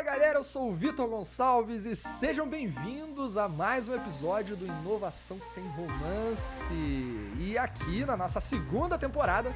[0.00, 4.64] Fala galera, eu sou o Vitor Gonçalves e sejam bem-vindos a mais um episódio do
[4.64, 6.64] Inovação Sem Romance.
[7.38, 9.54] E aqui na nossa segunda temporada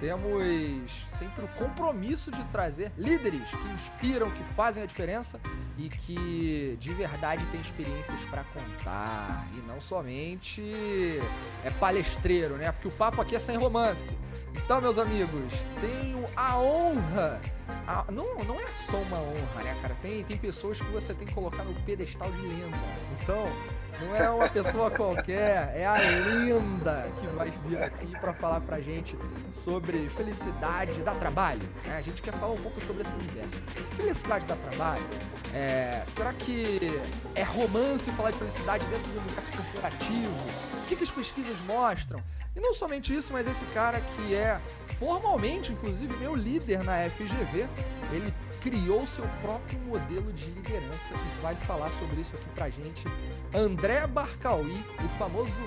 [0.00, 5.40] temos sempre o compromisso de trazer líderes que inspiram, que fazem a diferença
[5.78, 9.46] e que de verdade têm experiências para contar.
[9.54, 10.62] E não somente
[11.64, 12.72] é palestreiro, né?
[12.72, 14.14] Porque o papo aqui é sem romance.
[14.54, 17.40] Então, meus amigos, tenho a honra.
[17.86, 19.96] A, não, não é só uma honra, né, cara?
[20.00, 22.76] Tem, tem pessoas que você tem que colocar no pedestal de lenda.
[23.20, 23.46] Então,
[24.00, 28.80] não é uma pessoa qualquer, é a lenda que vai vir aqui para falar pra
[28.80, 29.16] gente
[29.52, 31.62] sobre felicidade dá trabalho.
[31.84, 31.96] Né?
[31.96, 33.56] A gente quer falar um pouco sobre esse universo.
[33.96, 35.04] Felicidade dá trabalho?
[35.54, 36.78] É, será que
[37.34, 40.46] é romance falar de felicidade dentro do universo corporativo?
[40.82, 42.20] O que, que as pesquisas mostram?
[42.54, 44.58] E não somente isso, mas esse cara que é
[44.98, 47.68] formalmente, inclusive, meu líder na FGV,
[48.12, 48.32] ele
[48.66, 53.06] criou seu próprio modelo de liderança e vai falar sobre isso aqui pra gente.
[53.54, 55.60] André Barcauí, o famoso.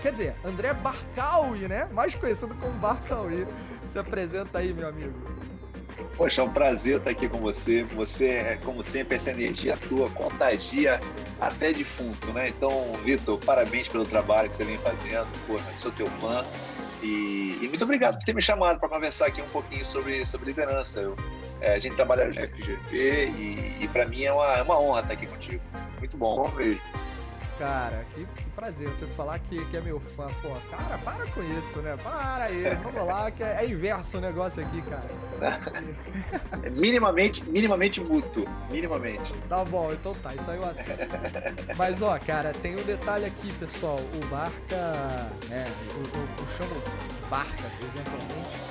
[0.00, 1.88] Quer dizer, André Barcaui, né?
[1.90, 3.48] Mais conhecido como Barcaui.
[3.84, 5.12] Se apresenta aí, meu amigo.
[6.16, 7.82] Poxa, é um prazer estar aqui com você.
[7.82, 11.00] Você, é, como sempre, essa energia tua contagia
[11.40, 12.50] até defunto, né?
[12.50, 15.26] Então, Vitor, parabéns pelo trabalho que você vem fazendo.
[15.48, 16.44] Pô, sou teu fã.
[17.02, 20.46] E, e, muito obrigado por ter me chamado para conversar aqui um pouquinho sobre, sobre
[20.46, 21.00] liderança.
[21.00, 21.16] Eu,
[21.60, 25.00] é, a gente trabalha no FGV e, e para mim é uma, é uma honra
[25.00, 25.62] estar aqui contigo.
[25.98, 26.80] Muito bom, bom beijo.
[27.58, 30.26] Cara, que, que, prazer você falar que, que é meu fã.
[30.42, 31.96] Pô, cara, para com isso, né?
[32.02, 35.08] Para aí, vamos lá, que é, é inverso o negócio aqui, cara.
[36.62, 38.46] É minimamente, minimamente mútuo.
[38.70, 39.34] Minimamente.
[39.48, 41.76] Tá bom, então tá, isso aí eu aceito.
[41.76, 43.96] Mas ó, cara, tem um detalhe aqui, pessoal.
[43.98, 45.30] O Barca.
[45.50, 46.82] É, eu, eu, eu chamo
[47.30, 48.65] Barca, eventualmente.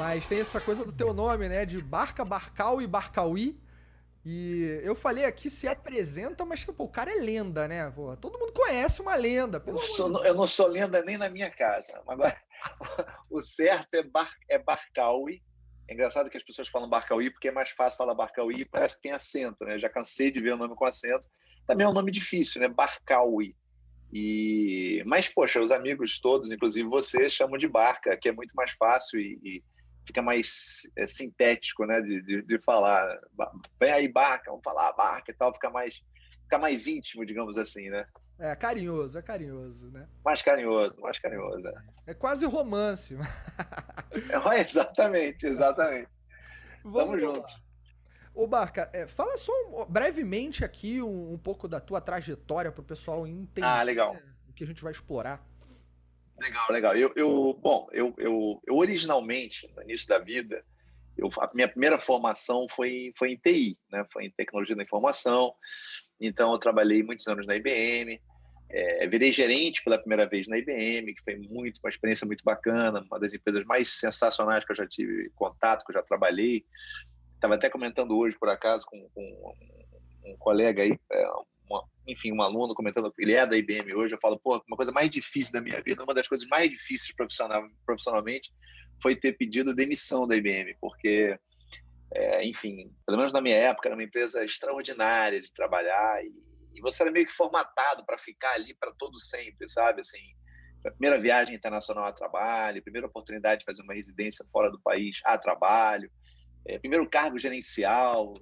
[0.00, 1.66] Mas tem essa coisa do teu nome, né?
[1.66, 3.60] De Barca, Barcal e Barcauí.
[4.24, 7.90] E eu falei aqui se apresenta, mas pô, o cara é lenda, né?
[7.90, 9.62] Pô, todo mundo conhece uma lenda.
[9.66, 12.00] Eu, sou, eu, não sou lenda nem na minha casa.
[12.08, 12.34] Agora,
[13.28, 15.42] o certo é, bar, é Barcauí.
[15.86, 18.96] É engraçado que as pessoas falam Barcauí porque é mais fácil falar Barcauí e parece
[18.96, 19.78] que tem acento, né?
[19.78, 21.28] Já cansei de ver o nome com acento.
[21.66, 22.68] Também é um nome difícil, né?
[22.68, 23.54] Barcauí.
[24.10, 25.02] E...
[25.04, 29.20] Mas, poxa, os amigos todos, inclusive você, chamam de Barca, que é muito mais fácil
[29.20, 29.62] e, e
[30.10, 33.18] fica mais é, sintético, né, de, de, de, falar.
[33.78, 36.02] Vem aí, barca, vamos falar barca e tal, fica mais,
[36.42, 38.04] fica mais íntimo, digamos assim, né?
[38.38, 40.08] É carinhoso, é carinhoso, né?
[40.24, 41.68] Mais carinhoso, mais carinhoso.
[41.68, 43.16] É, é quase romance.
[44.50, 46.08] é, exatamente, exatamente.
[46.82, 47.62] Vamos Tamo juntos.
[48.34, 49.52] Ô Barca, é, fala só
[49.88, 54.16] brevemente aqui um, um pouco da tua trajetória para o pessoal entender ah, legal.
[54.48, 55.44] o que a gente vai explorar.
[56.40, 56.96] Legal, legal.
[56.96, 60.64] Eu, eu bom, eu, eu, eu, originalmente, no início da vida,
[61.16, 64.06] eu, a minha primeira formação foi, foi em TI, né?
[64.10, 65.54] foi em tecnologia da informação.
[66.18, 68.20] Então, eu trabalhei muitos anos na IBM,
[68.70, 73.04] é, virei gerente pela primeira vez na IBM, que foi muito uma experiência muito bacana,
[73.10, 76.64] uma das empresas mais sensacionais que eu já tive contato, que eu já trabalhei.
[77.34, 79.54] Estava até comentando hoje, por acaso, com, com
[80.24, 81.26] um, colega aí, é,
[82.12, 85.10] enfim, um aluno comentando, ele é da IBM hoje, eu falo, pô, uma coisa mais
[85.10, 88.50] difícil da minha vida, uma das coisas mais difíceis profissional, profissionalmente
[89.02, 91.38] foi ter pedido demissão da IBM, porque,
[92.14, 96.32] é, enfim, pelo menos na minha época, era uma empresa extraordinária de trabalhar e,
[96.74, 100.00] e você era meio que formatado para ficar ali para todo sempre, sabe?
[100.00, 100.20] Assim,
[100.92, 105.36] primeira viagem internacional a trabalho, primeira oportunidade de fazer uma residência fora do país a
[105.36, 106.10] trabalho,
[106.66, 108.34] é, primeiro cargo gerencial,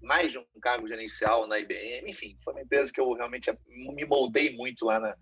[0.00, 4.06] mais de um cargo gerencial na IBM, enfim, foi uma empresa que eu realmente me
[4.06, 5.16] moldei muito lá na,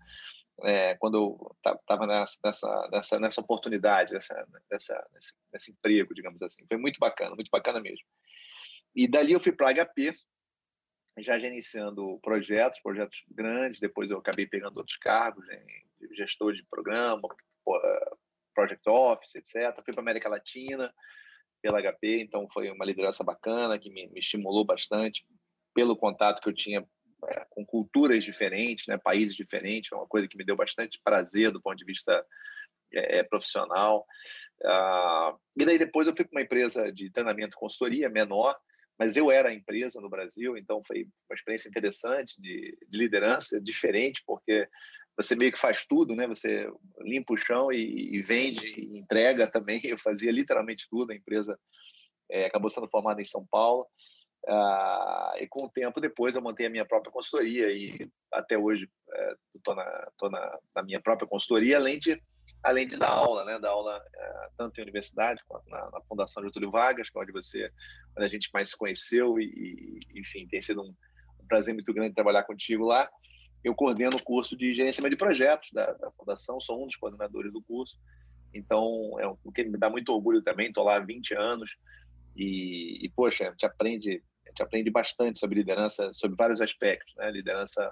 [0.63, 6.65] é, quando eu estava nessa, nessa, nessa, oportunidade, nessa, nessa, nesse, nesse emprego, digamos assim.
[6.67, 8.05] Foi muito bacana, muito bacana mesmo.
[8.95, 10.15] E dali eu fui para a HP,
[11.19, 15.61] já gerenciando projetos, projetos grandes, depois eu acabei pegando outros cargos, né,
[16.11, 17.21] gestor de programa,
[18.53, 19.83] project office, etc.
[19.83, 20.93] Fui para América Latina,
[21.65, 25.25] pela HP, então foi uma liderança bacana que me, me estimulou bastante
[25.73, 26.85] pelo contato que eu tinha
[27.27, 31.49] é, com culturas diferentes, né, países diferentes, é uma coisa que me deu bastante prazer
[31.49, 32.23] do ponto de vista
[32.93, 34.05] é, é profissional.
[34.63, 38.55] Ah, e daí depois eu fui para uma empresa de treinamento e consultoria menor,
[38.95, 43.59] mas eu era a empresa no Brasil, então foi uma experiência interessante de, de liderança,
[43.59, 44.69] diferente, porque
[45.17, 46.27] você meio que faz tudo, né?
[46.27, 46.69] Você
[46.99, 49.79] limpa o chão e, e vende, e entrega também.
[49.85, 51.11] Eu fazia literalmente tudo.
[51.11, 51.57] A empresa
[52.29, 53.87] é, acabou sendo formada em São Paulo.
[54.47, 58.87] Ah, e com o tempo depois eu montei a minha própria consultoria e até hoje
[59.55, 62.21] estou é, na, na, na, minha própria consultoria, além de
[62.61, 63.59] além de dar aula, né?
[63.59, 67.31] Dar aula é, tanto em universidade quanto na, na Fundação Getúlio Vargas, que é onde
[67.31, 67.71] você,
[68.17, 70.93] onde a gente mais se conheceu e, e enfim, tem sido um,
[71.41, 73.09] um, prazer muito grande trabalhar contigo lá.
[73.65, 77.51] Eu coordeno o curso de gerenciamento de projetos da, da Fundação, sou um dos coordenadores
[77.51, 77.99] do curso.
[78.53, 81.75] Então, é o que me dá muito orgulho também, estou lá há 20 anos
[82.35, 87.11] e, e, poxa, a gente aprende, a gente aprende bastante sobre liderança, sobre vários aspectos,
[87.15, 87.31] né?
[87.31, 87.91] Liderança,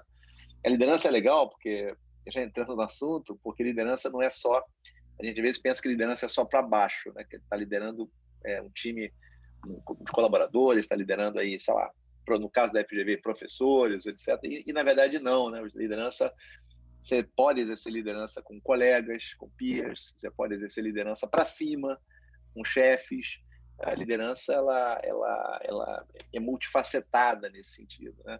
[0.64, 1.92] a liderança é legal porque
[2.28, 4.64] já entrando no assunto, porque liderança não é só.
[5.20, 7.24] A gente às vezes pensa que liderança é só para baixo, né?
[7.24, 8.08] Que está liderando
[8.44, 9.12] é, um time
[9.66, 11.90] de colaboradores, está liderando aí, sei lá,
[12.28, 14.38] no caso da FGV, professores, etc.
[14.44, 15.62] E, e, na verdade não, né?
[15.74, 16.32] Liderança,
[17.00, 22.00] você pode exercer liderança com colegas, com peers, você pode exercer liderança para cima,
[22.54, 23.38] com chefes.
[23.80, 28.38] A liderança ela, ela, ela é multifacetada nesse sentido, né?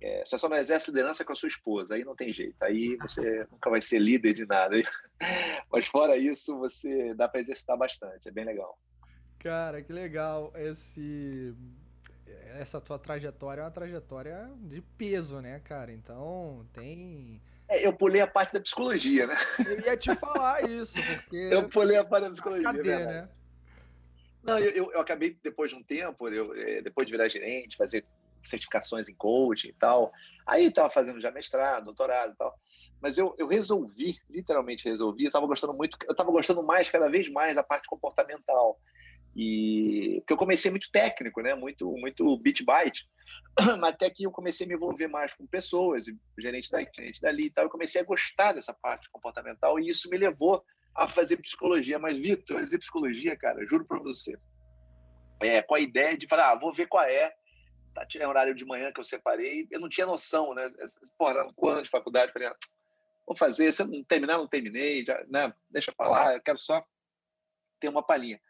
[0.00, 2.96] É, você só não exerce liderança com a sua esposa, aí não tem jeito, aí
[2.96, 4.76] você nunca vai ser líder de nada.
[5.72, 8.78] Mas fora isso, você dá para exercitar bastante, é bem legal.
[9.38, 11.54] Cara, que legal esse
[12.58, 15.92] essa tua trajetória é uma trajetória de peso, né, cara?
[15.92, 17.40] Então tem.
[17.68, 19.36] É, eu pulei a parte da psicologia, né?
[19.66, 21.36] Eu ia te falar isso, porque.
[21.52, 22.64] Eu pulei a parte da psicologia.
[22.64, 23.28] Cadê, é né?
[24.42, 28.04] Não, eu, eu, acabei, depois de um tempo, eu, é, depois de virar gerente, fazer
[28.42, 30.12] certificações em coaching e tal.
[30.46, 32.54] Aí estava fazendo já mestrado, doutorado e tal.
[33.00, 37.08] Mas eu, eu resolvi, literalmente resolvi, eu estava gostando muito, eu estava gostando mais, cada
[37.08, 38.78] vez mais, da parte comportamental.
[39.36, 41.54] E porque eu comecei muito técnico, né?
[41.54, 43.08] Muito, muito bit byte.
[43.82, 46.04] Até que eu comecei a me envolver mais com pessoas,
[46.38, 47.64] gerente daqui, gerente dali e tal.
[47.64, 50.64] Eu comecei a gostar dessa parte comportamental e isso me levou
[50.94, 51.98] a fazer psicologia.
[51.98, 54.38] Mas, Vitor, fazer psicologia, cara, juro para você,
[55.40, 57.34] é, com a ideia de falar, ah, vou ver qual é
[57.94, 60.68] tá, tinha horário de manhã que eu separei, eu não tinha noção, né?
[61.16, 62.56] Porra, quando de faculdade, falei, ah,
[63.26, 65.54] vou fazer, se eu não terminar, não terminei, já, né?
[65.70, 66.84] Deixa pra lá, eu quero só
[67.80, 68.40] ter uma palhinha.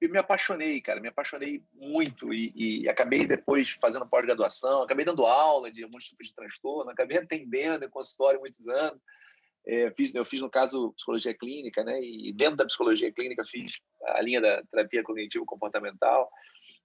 [0.00, 5.24] E me apaixonei, cara, me apaixonei muito e, e acabei depois fazendo pós-graduação, acabei dando
[5.24, 9.00] aula de alguns tipos de transtorno, acabei atendendo em consultório muitos anos.
[9.66, 12.00] É, fiz, eu fiz, no caso, psicologia clínica, né?
[12.00, 16.28] E dentro da psicologia clínica fiz a linha da terapia cognitivo-comportamental.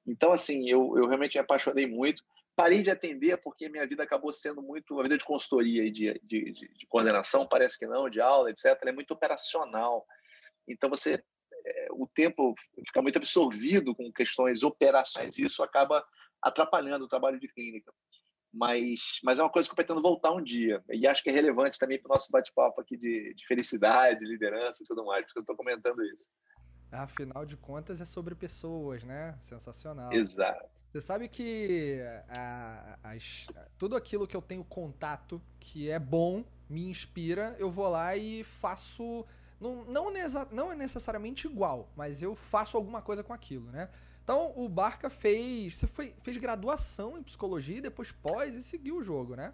[0.05, 2.21] Então, assim, eu, eu realmente me apaixonei muito.
[2.55, 6.13] Parei de atender porque minha vida acabou sendo muito uma vida de consultoria e de,
[6.23, 8.65] de, de, de coordenação, parece que não, de aula, etc.
[8.65, 10.05] Ela é muito operacional.
[10.67, 11.23] Então, você
[11.91, 12.55] o tempo
[12.85, 16.05] fica muito absorvido com questões operacionais e isso acaba
[16.41, 17.91] atrapalhando o trabalho de clínica.
[18.53, 20.83] Mas, mas é uma coisa que eu pretendo voltar um dia.
[20.91, 24.83] E acho que é relevante também para o nosso bate-papo aqui de, de felicidade, liderança
[24.83, 26.27] e tudo mais, porque eu estou comentando isso.
[26.91, 29.35] Afinal de contas, é sobre pessoas, né?
[29.41, 30.13] Sensacional.
[30.13, 30.69] Exato.
[30.91, 31.99] Você sabe que
[32.29, 33.47] a, as,
[33.79, 38.43] tudo aquilo que eu tenho contato que é bom, me inspira, eu vou lá e
[38.43, 39.25] faço.
[39.63, 40.11] Não, não,
[40.51, 43.87] não é necessariamente igual, mas eu faço alguma coisa com aquilo, né?
[44.21, 45.77] Então o Barca fez.
[45.77, 49.53] Você foi, fez graduação em psicologia, depois pós e seguiu o jogo, né?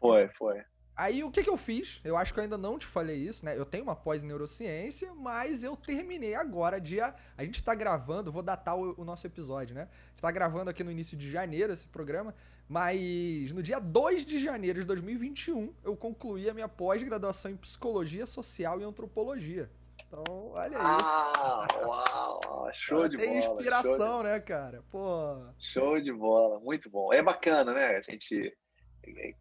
[0.00, 0.64] Foi, foi.
[0.96, 2.00] Aí o que, que eu fiz?
[2.02, 3.56] Eu acho que eu ainda não te falei isso, né?
[3.56, 7.14] Eu tenho uma pós-neurociência, mas eu terminei agora, dia.
[7.38, 9.82] A gente tá gravando, vou datar o, o nosso episódio, né?
[9.82, 12.34] A gente tá gravando aqui no início de janeiro esse programa,
[12.70, 18.26] mas no dia 2 de janeiro de 2021 eu concluí a minha pós-graduação em psicologia
[18.26, 19.68] social e antropologia.
[20.06, 20.22] Então,
[20.52, 20.84] olha aí.
[20.86, 22.70] Ah, uau!
[22.72, 23.38] Show de tem bola.
[23.38, 24.28] inspiração, de...
[24.28, 24.84] né, cara?
[24.88, 25.36] Pô.
[25.58, 27.12] Show de bola, muito bom.
[27.12, 27.96] É bacana, né?
[27.96, 28.56] A gente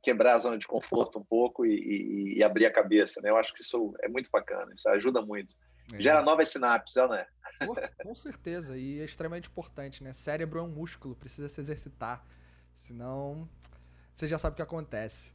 [0.02, 3.30] quebrar a zona de conforto um pouco e, e, e, abrir a cabeça, né?
[3.30, 5.56] Eu acho que isso é muito bacana, isso ajuda muito.
[5.94, 6.02] É.
[6.02, 7.28] Gera novas sinapses, né?
[7.64, 10.14] Pô, com certeza, e é extremamente importante, né?
[10.14, 12.26] Cérebro é um músculo, precisa se exercitar,
[12.80, 13.48] senão
[14.14, 15.32] você já sabe o que acontece.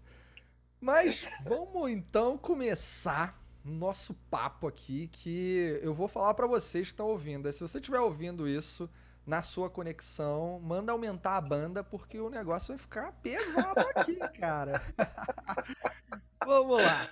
[0.81, 7.07] Mas vamos então começar nosso papo aqui, que eu vou falar para vocês que estão
[7.07, 7.51] ouvindo.
[7.51, 8.91] Se você estiver ouvindo isso
[9.27, 14.83] na sua conexão, manda aumentar a banda, porque o negócio vai ficar pesado aqui, cara.
[16.45, 17.09] Vamos lá.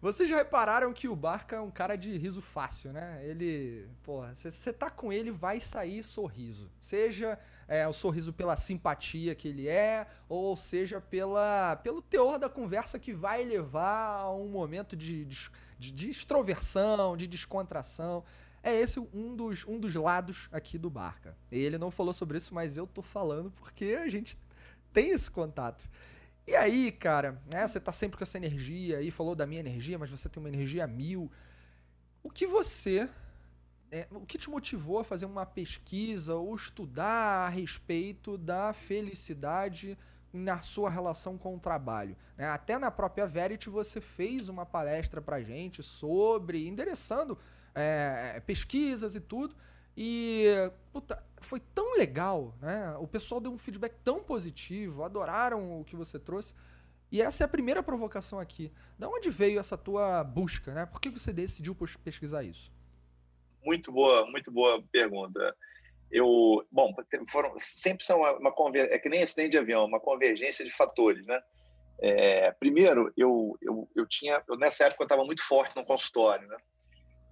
[0.00, 3.20] Vocês já repararam que o Barca é um cara de riso fácil, né?
[3.24, 6.70] Ele, porra, você tá com ele, vai sair sorriso.
[6.80, 12.48] Seja é, o sorriso pela simpatia que ele é, ou seja pela, pelo teor da
[12.48, 18.24] conversa que vai levar a um momento de, de, de extroversão, de descontração.
[18.62, 21.36] É esse um dos, um dos lados aqui do Barca.
[21.52, 24.38] Ele não falou sobre isso, mas eu tô falando porque a gente
[24.92, 25.88] tem esse contato.
[26.46, 29.98] E aí, cara, né, você tá sempre com essa energia aí, falou da minha energia,
[29.98, 31.30] mas você tem uma energia mil.
[32.22, 33.08] O que você.
[33.94, 39.96] É, o que te motivou a fazer uma pesquisa ou estudar a respeito da felicidade
[40.32, 42.16] na sua relação com o trabalho.
[42.36, 42.48] Né?
[42.48, 47.38] Até na própria Verity você fez uma palestra pra gente sobre, endereçando
[47.72, 49.54] é, pesquisas e tudo.
[49.96, 50.48] E,
[50.92, 52.96] puta, foi tão legal, né?
[52.98, 56.52] O pessoal deu um feedback tão positivo, adoraram o que você trouxe.
[57.12, 58.72] E essa é a primeira provocação aqui.
[58.98, 60.84] Da onde veio essa tua busca, né?
[60.84, 62.72] Por que você decidiu pesquisar isso?
[63.64, 65.54] Muito boa, muito boa pergunta.
[66.10, 66.94] Eu, bom,
[67.28, 71.26] foram, sempre são uma, uma é que nem acidente de avião, uma convergência de fatores,
[71.26, 71.40] né?
[72.00, 76.46] É, primeiro, eu, eu, eu tinha, eu, nessa época eu estava muito forte no consultório,
[76.46, 76.56] né?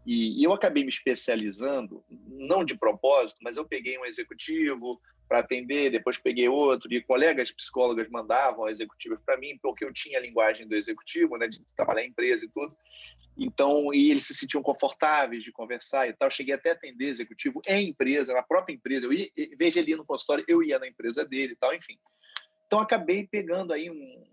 [0.06, 5.00] E, e, eu acabei me especializando, não de propósito, mas eu peguei um executivo
[5.32, 10.18] para atender, depois peguei outro, e colegas psicólogas mandavam executivos para mim, porque eu tinha
[10.18, 12.76] a linguagem do executivo, né, de trabalhar em empresa e tudo.
[13.34, 16.30] Então, e eles se sentiam confortáveis de conversar e tal.
[16.30, 19.06] Cheguei até a atender executivo em empresa, na própria empresa.
[19.06, 21.98] Eu ia, veja ali no consultório, eu ia na empresa dele e tal, enfim.
[22.66, 24.24] Então, acabei pegando aí um,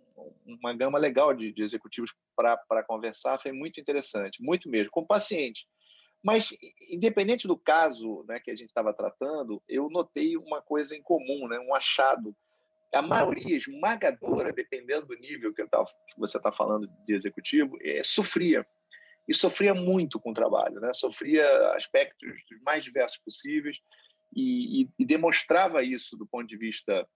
[0.45, 5.65] uma gama legal de, de executivos para conversar, foi muito interessante, muito mesmo, com paciente.
[6.21, 6.49] Mas,
[6.89, 11.47] independente do caso né, que a gente estava tratando, eu notei uma coisa em comum,
[11.47, 12.35] né, um achado.
[12.93, 18.03] A maioria esmagadora, dependendo do nível que, tava, que você está falando de executivo, é,
[18.03, 18.65] sofria.
[19.27, 20.91] E sofria muito com o trabalho, né?
[20.91, 23.77] sofria aspectos dos mais diversos possíveis
[24.35, 27.07] e, e, e demonstrava isso do ponto de vista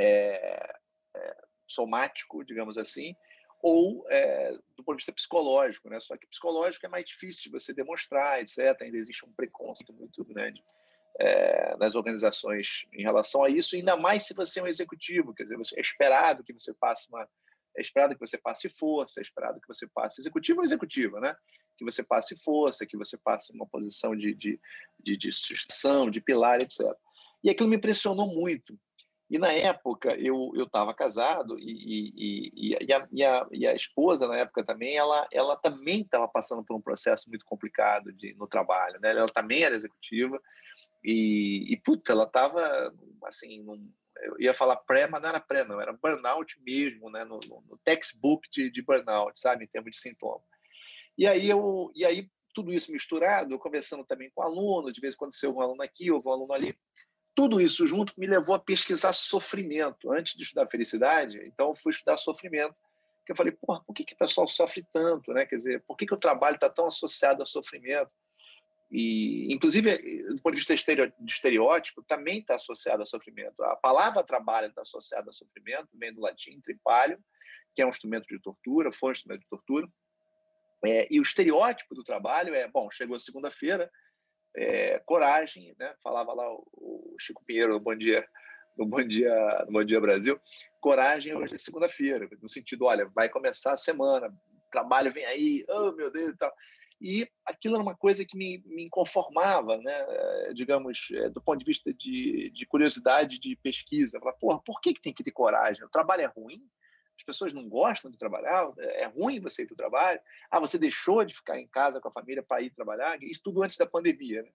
[0.00, 0.76] é,
[1.16, 1.36] é,
[1.66, 3.16] somático, digamos assim,
[3.60, 5.98] ou é, do ponto de vista psicológico, né?
[6.00, 8.80] Só que psicológico é mais difícil de você demonstrar, etc.
[8.80, 10.62] Ainda existe um preconceito muito grande
[11.18, 15.42] é, nas organizações em relação a isso, ainda mais se você é um executivo, quer
[15.42, 17.28] dizer, é esperado que você passe uma
[17.76, 21.36] é esperado que você passe força, é esperado que você passe executivo ou executiva, né?
[21.76, 24.60] Que você passe força, que você passe uma posição de, de,
[24.98, 26.80] de, de sustentação, de pilar, etc.
[27.44, 28.76] E aquilo me impressionou muito,
[29.30, 33.74] e na época eu eu estava casado e, e, e, a, e, a, e, a,
[33.74, 38.34] esposa na época também ela ela também estava passando por um processo muito complicado de
[38.34, 39.10] no trabalho, né?
[39.10, 40.40] Ela também era executiva
[41.04, 42.92] e, e puta, ela estava
[43.24, 43.92] assim num,
[44.22, 47.24] eu ia falar pré, mas não era pré, não, era burnout mesmo, né?
[47.24, 50.42] No, no, no textbook de, de burnout, sabe, em termos de sintoma.
[51.16, 55.14] E aí eu e aí tudo isso misturado, eu conversando também com aluno, de vez
[55.14, 56.76] em quando ser um aluno aqui, ou um aluno ali,
[57.38, 60.10] tudo isso junto me levou a pesquisar sofrimento.
[60.10, 62.74] Antes de estudar felicidade, então eu fui estudar sofrimento.
[63.24, 65.32] Que eu falei, porra, por que, que o pessoal sofre tanto?
[65.32, 65.46] Né?
[65.46, 68.10] Quer dizer, por que, que o trabalho está tão associado a sofrimento?
[68.90, 73.62] E, inclusive, do ponto de vista de estereótipo, também está associado a sofrimento.
[73.62, 77.20] A palavra trabalho está associada a sofrimento, vem do latim tripalho,
[77.72, 79.86] que é um instrumento de tortura, foi um instrumento de tortura.
[80.84, 83.88] É, e o estereótipo do trabalho é, bom, chegou segunda-feira,
[84.56, 85.94] é, coragem, né?
[86.02, 88.26] Falava lá o, Chico Pinheiro no Bom Dia,
[88.76, 90.40] no Bom Dia, no Bom Dia Brasil.
[90.80, 94.32] Coragem hoje é segunda-feira, no sentido, olha, vai começar a semana,
[94.70, 96.52] trabalho vem aí, oh meu Deus e tal.
[97.00, 100.52] E aquilo era uma coisa que me, me inconformava, né?
[100.52, 104.18] digamos, é, do ponto de vista de, de curiosidade de pesquisa.
[104.18, 105.84] Falar, porra, por que, que tem que ter coragem?
[105.84, 106.60] O trabalho é ruim?
[107.18, 110.20] As pessoas não gostam de trabalhar, é ruim você ir para o trabalho,
[110.50, 113.62] ah, você deixou de ficar em casa com a família para ir trabalhar, isso tudo
[113.62, 114.42] antes da pandemia.
[114.42, 114.48] Né?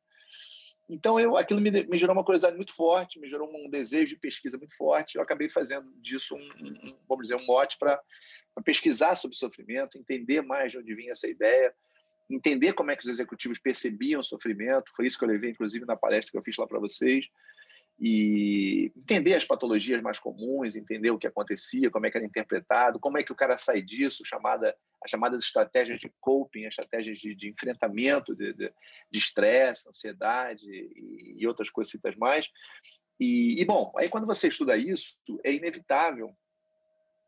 [0.90, 4.20] Então, eu, aquilo me, me, gerou uma curiosidade muito forte, me gerou um desejo de
[4.20, 5.16] pesquisa muito forte.
[5.16, 8.02] Eu acabei fazendo disso, um, um vamos dizer, um mote para
[8.64, 11.74] pesquisar sobre sofrimento, entender mais de onde vinha essa ideia,
[12.30, 14.92] entender como é que os executivos percebiam o sofrimento.
[14.96, 17.30] Foi isso que eu levei, inclusive, na palestra que eu fiz lá para vocês
[18.00, 23.00] e entender as patologias mais comuns, entender o que acontecia, como é que era interpretado,
[23.00, 27.18] como é que o cara sai disso, chamada, as chamadas estratégias de coping, as estratégias
[27.18, 28.74] de, de enfrentamento de
[29.12, 32.50] estresse, ansiedade e, e, outras coisitas mais.
[33.20, 36.36] E, e, bom, aí quando você estuda isso, é inevitável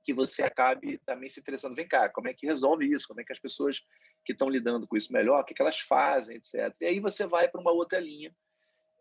[0.04, 3.08] que você acabe também se interessando, vem cá, como é que resolve isso?
[3.08, 3.82] Como é que as pessoas
[4.24, 6.76] que estão lidando com isso melhor, o que, que elas fazem, etc.
[6.82, 8.36] E aí você vai para uma outra linha,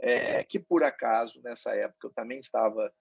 [0.01, 2.93] é, que por acaso, nessa época, eu também estava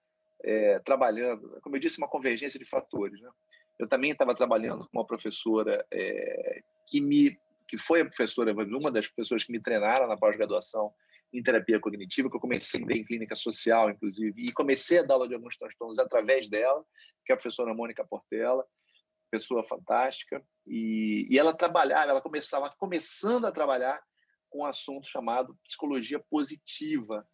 [0.42, 3.20] é, trabalhando, como eu disse, uma convergência de fatores.
[3.20, 3.30] Né?
[3.78, 8.92] Eu também estava trabalhando com uma professora é, que me que foi a professora, uma
[8.92, 10.92] das pessoas que me treinaram na pós-graduação
[11.32, 15.26] em terapia cognitiva, que eu comecei em clínica social, inclusive, e comecei a dar aula
[15.26, 16.84] de alguns transtornos através dela,
[17.24, 18.64] que é a professora Mônica Portela,
[19.30, 24.00] pessoa fantástica, e, e ela trabalhava, ela começava começando a trabalhar
[24.54, 27.26] com um assunto chamado psicologia positiva,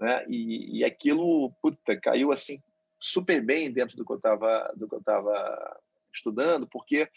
[0.00, 0.24] né?
[0.28, 2.62] E, e aquilo, puta, caiu assim
[3.00, 5.80] super bem dentro do que eu estava do que eu estava
[6.14, 7.10] estudando, porque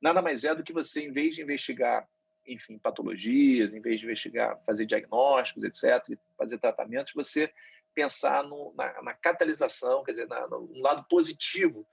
[0.00, 2.08] nada mais é do que você, em vez de investigar,
[2.46, 7.52] enfim, patologias, em vez de investigar, fazer diagnósticos, etc., fazer tratamentos, você
[7.92, 11.84] pensar no, na, na, catalisação, quer dizer, na, no lado positivo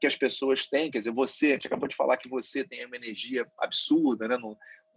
[0.00, 0.90] que as pessoas têm.
[0.90, 4.36] Quer dizer, você, a gente acabou de falar que você tem uma energia absurda, né?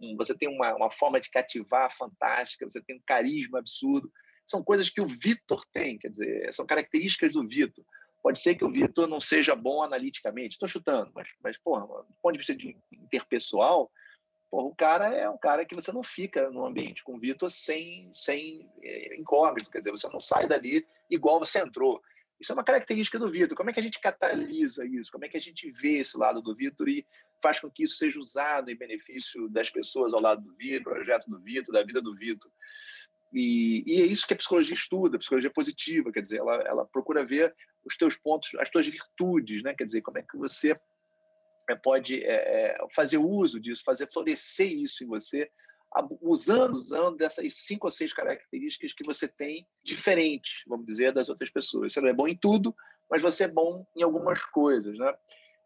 [0.00, 4.10] No, você tem uma, uma forma de cativar fantástica, você tem um carisma absurdo.
[4.46, 7.84] São coisas que o Vitor tem, quer dizer, são características do Vitor.
[8.22, 12.16] Pode ser que o Vitor não seja bom analiticamente, estou chutando, mas, mas porra, do
[12.22, 13.90] ponto de vista de interpessoal,
[14.50, 17.50] porra, o cara é um cara que você não fica no ambiente com o Vitor
[17.50, 22.02] sem, sem é, incógnito, quer dizer, você não sai dali igual você entrou.
[22.40, 23.56] Isso é uma característica do Vitor.
[23.56, 25.12] Como é que a gente catalisa isso?
[25.12, 27.06] Como é que a gente vê esse lado do Vitor e
[27.42, 31.28] faz com que isso seja usado em benefício das pessoas ao lado do Vitor, projeto
[31.28, 32.50] do Vitor, da vida do Vitor?
[33.32, 36.86] E, e, é isso que a psicologia estuda, a psicologia positiva, quer dizer, ela, ela
[36.86, 37.54] procura ver
[37.84, 39.74] os teus pontos, as tuas virtudes, né?
[39.74, 40.74] Quer dizer, como é que você
[41.68, 42.32] é, pode é,
[42.74, 45.48] é, fazer uso disso, fazer florescer isso em você,
[46.20, 51.50] usando, usando dessas cinco ou seis características que você tem diferentes, vamos dizer, das outras
[51.50, 51.92] pessoas.
[51.92, 52.74] Você não é bom em tudo,
[53.10, 55.12] mas você é bom em algumas coisas, né?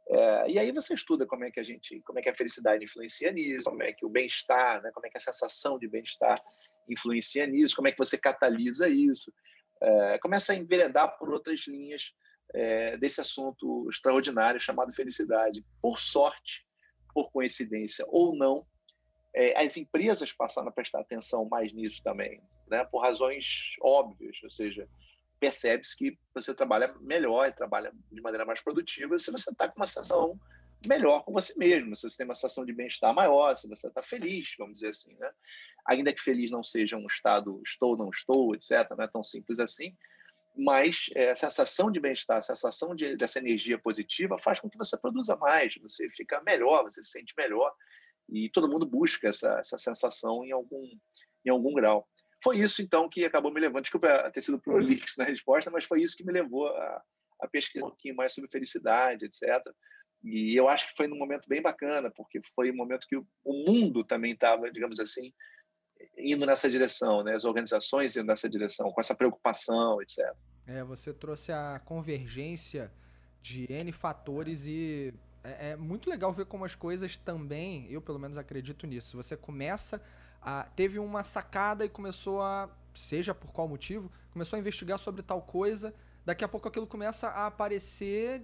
[0.09, 2.85] É, e aí você estuda como é que a gente, como é que a felicidade
[2.85, 4.91] influencia nisso, como é que o bem-estar, né?
[4.93, 6.39] como é que a sensação de bem-estar
[6.89, 9.33] influencia nisso, como é que você catalisa isso.
[9.83, 12.13] É, começa a enveredar por outras linhas
[12.55, 15.65] é, desse assunto extraordinário chamado felicidade.
[15.81, 16.67] Por sorte,
[17.15, 18.67] por coincidência ou não,
[19.35, 22.85] é, as empresas passaram a prestar atenção mais nisso também, né?
[22.85, 24.89] por razões óbvias, ou seja,
[25.41, 29.77] percebe-se que você trabalha melhor e trabalha de maneira mais produtiva se você está com
[29.77, 30.39] uma sensação
[30.87, 34.03] melhor com você mesmo, se você tem uma sensação de bem-estar maior, se você está
[34.03, 35.31] feliz, vamos dizer assim, né?
[35.87, 39.59] Ainda que feliz não seja um estado estou, não estou, etc., não é tão simples
[39.59, 39.97] assim,
[40.57, 44.79] mas é, a sensação de bem-estar, a sensação de, dessa energia positiva faz com que
[44.79, 47.75] você produza mais, você fica melhor, você se sente melhor,
[48.29, 50.85] e todo mundo busca essa, essa sensação em algum,
[51.45, 52.07] em algum grau.
[52.43, 56.03] Foi isso, então, que acabou me levando, desculpa ter sido prolixo na resposta, mas foi
[56.03, 57.03] isso que me levou a,
[57.41, 59.63] a pesquisar um pouquinho mais sobre felicidade, etc.,
[60.25, 63.25] e eu acho que foi num momento bem bacana, porque foi um momento que o
[63.45, 65.31] mundo também estava, digamos assim,
[66.17, 67.35] indo nessa direção, né?
[67.35, 70.25] As organizações indo nessa direção, com essa preocupação, etc.
[70.67, 72.91] É, você trouxe a convergência
[73.43, 75.13] de N fatores e
[75.45, 79.17] é, é, muito legal ver como as coisas também, eu pelo menos acredito nisso.
[79.17, 80.03] Você começa
[80.41, 80.65] a.
[80.75, 82.69] Teve uma sacada e começou a.
[82.95, 87.29] Seja por qual motivo, começou a investigar sobre tal coisa daqui a pouco aquilo começa
[87.29, 88.43] a aparecer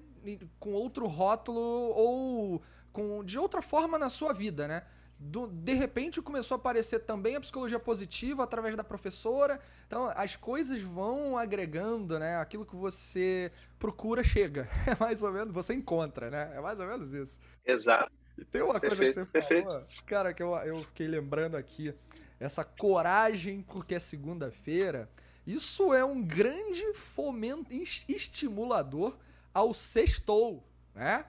[0.59, 4.85] com outro rótulo ou com de outra forma na sua vida, né?
[5.23, 9.61] Do, de repente começou a aparecer também a psicologia positiva através da professora.
[9.87, 12.39] Então as coisas vão agregando, né?
[12.39, 14.67] Aquilo que você procura chega.
[14.89, 16.51] É mais ou menos, você encontra, né?
[16.55, 17.39] É mais ou menos isso.
[17.67, 18.11] Exato.
[18.39, 19.69] E tem uma perfeito, coisa que você perfeito.
[19.69, 21.95] falou, cara, que eu, eu fiquei lembrando aqui.
[22.39, 25.11] Essa coragem porque é segunda-feira.
[25.47, 27.71] Isso é um grande fomento,
[28.09, 29.19] estimulador
[29.53, 31.27] ao sextou, né?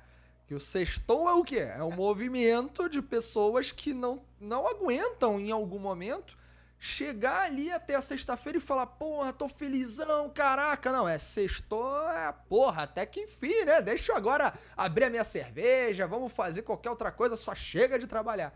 [0.51, 1.59] Que o sextou é o quê?
[1.59, 6.37] É um movimento de pessoas que não, não aguentam em algum momento
[6.77, 10.91] chegar ali até a sexta-feira e falar, porra, tô felizão, caraca.
[10.91, 13.81] Não, é sextou, é porra, até que enfim, né?
[13.81, 18.05] Deixa eu agora abrir a minha cerveja, vamos fazer qualquer outra coisa, só chega de
[18.05, 18.53] trabalhar.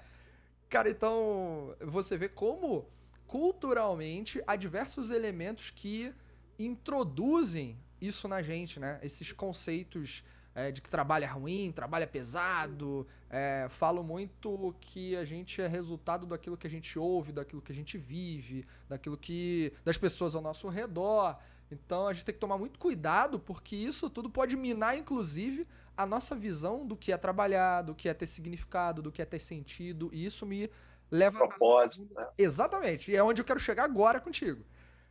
[0.67, 2.89] Cara, então você vê como
[3.25, 6.13] culturalmente há diversos elementos que
[6.59, 8.99] introduzem isso na gente, né?
[9.01, 13.05] Esses conceitos é, de que trabalho é ruim, trabalho é pesado.
[13.29, 17.73] É, falo muito que a gente é resultado daquilo que a gente ouve, daquilo que
[17.73, 19.73] a gente vive, daquilo que.
[19.83, 21.37] das pessoas ao nosso redor.
[21.69, 26.05] Então a gente tem que tomar muito cuidado, porque isso tudo pode minar, inclusive, a
[26.05, 29.39] nossa visão do que é trabalhar, do que é ter significado, do que é ter
[29.39, 30.09] sentido.
[30.13, 30.69] E isso me
[31.11, 32.07] leva propósito.
[32.13, 32.21] Né?
[32.37, 33.11] Exatamente.
[33.11, 34.63] E é onde eu quero chegar agora contigo.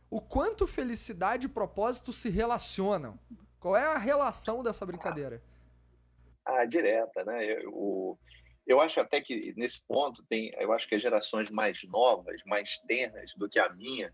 [0.09, 3.19] O quanto felicidade e propósito se relacionam?
[3.65, 5.41] Qual é a relação dessa brincadeira?
[6.45, 7.63] Ah, ah direta, né?
[7.63, 8.15] Eu,
[8.67, 12.77] eu acho até que nesse ponto tem, eu acho que as gerações mais novas, mais
[12.87, 14.13] ternas do que a minha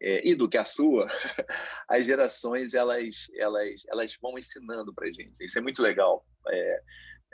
[0.00, 1.06] é, e do que a sua,
[1.86, 5.34] as gerações elas elas elas vão ensinando para gente.
[5.38, 6.24] Isso é muito legal.
[6.48, 6.82] É,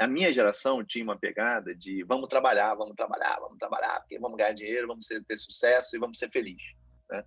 [0.01, 4.37] a minha geração tinha uma pegada de vamos trabalhar, vamos trabalhar, vamos trabalhar, porque vamos
[4.37, 6.75] ganhar dinheiro, vamos ter sucesso e vamos ser felizes.
[7.11, 7.25] Né?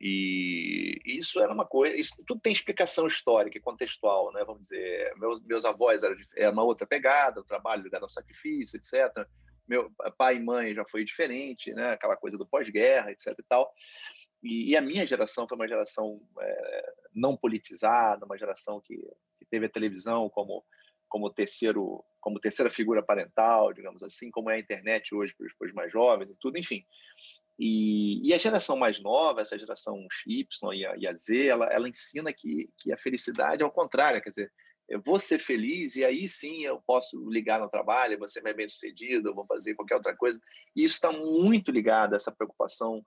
[0.00, 4.44] E isso era uma coisa, isso, tudo tem explicação histórica e contextual, né?
[4.44, 8.76] Vamos dizer, meus, meus avós eram era uma outra pegada, o trabalho ligado ao sacrifício,
[8.76, 9.26] etc.
[9.66, 11.90] Meu pai e mãe já foi diferente, né?
[11.90, 13.34] Aquela coisa do pós-guerra, etc.
[13.38, 13.72] E tal.
[14.42, 19.46] E, e, a minha geração foi uma geração é, não politizada, uma geração que, que
[19.50, 20.64] teve a televisão como
[21.08, 25.72] como terceiro como terceira figura parental, digamos assim, como é a internet hoje para os
[25.72, 26.84] mais jovens e tudo, enfim.
[27.58, 31.66] E, e, a geração mais nova, essa geração Y e a, e a Z, ela,
[31.66, 34.52] ela ensina que, que a felicidade é o contrário, quer dizer,
[34.88, 38.66] eu vou ser feliz e aí sim eu posso ligar no trabalho, você vai bem
[38.66, 40.40] sucedido, eu vou fazer qualquer outra coisa.
[40.74, 43.04] E isso está muito ligado a essa preocupação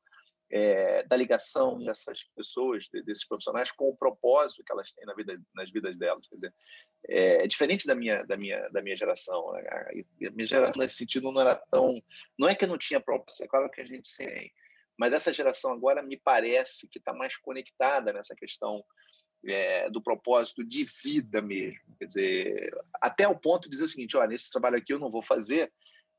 [0.51, 5.39] é, da ligação dessas pessoas, desses profissionais, com o propósito que elas têm na vida,
[5.55, 6.27] nas vidas delas.
[6.27, 6.53] Quer dizer,
[7.07, 9.53] é, é diferente da minha, da minha, da minha geração.
[9.53, 9.61] Né?
[10.27, 12.01] A minha geração, nesse sentido, não era tão.
[12.37, 14.51] Não é que não tinha propósito, é claro que a gente tem.
[14.97, 18.83] Mas essa geração agora me parece que está mais conectada nessa questão
[19.45, 21.95] é, do propósito de vida mesmo.
[21.97, 25.09] Quer dizer, até o ponto de dizer o seguinte: olha, nesse trabalho aqui eu não
[25.09, 25.71] vou fazer,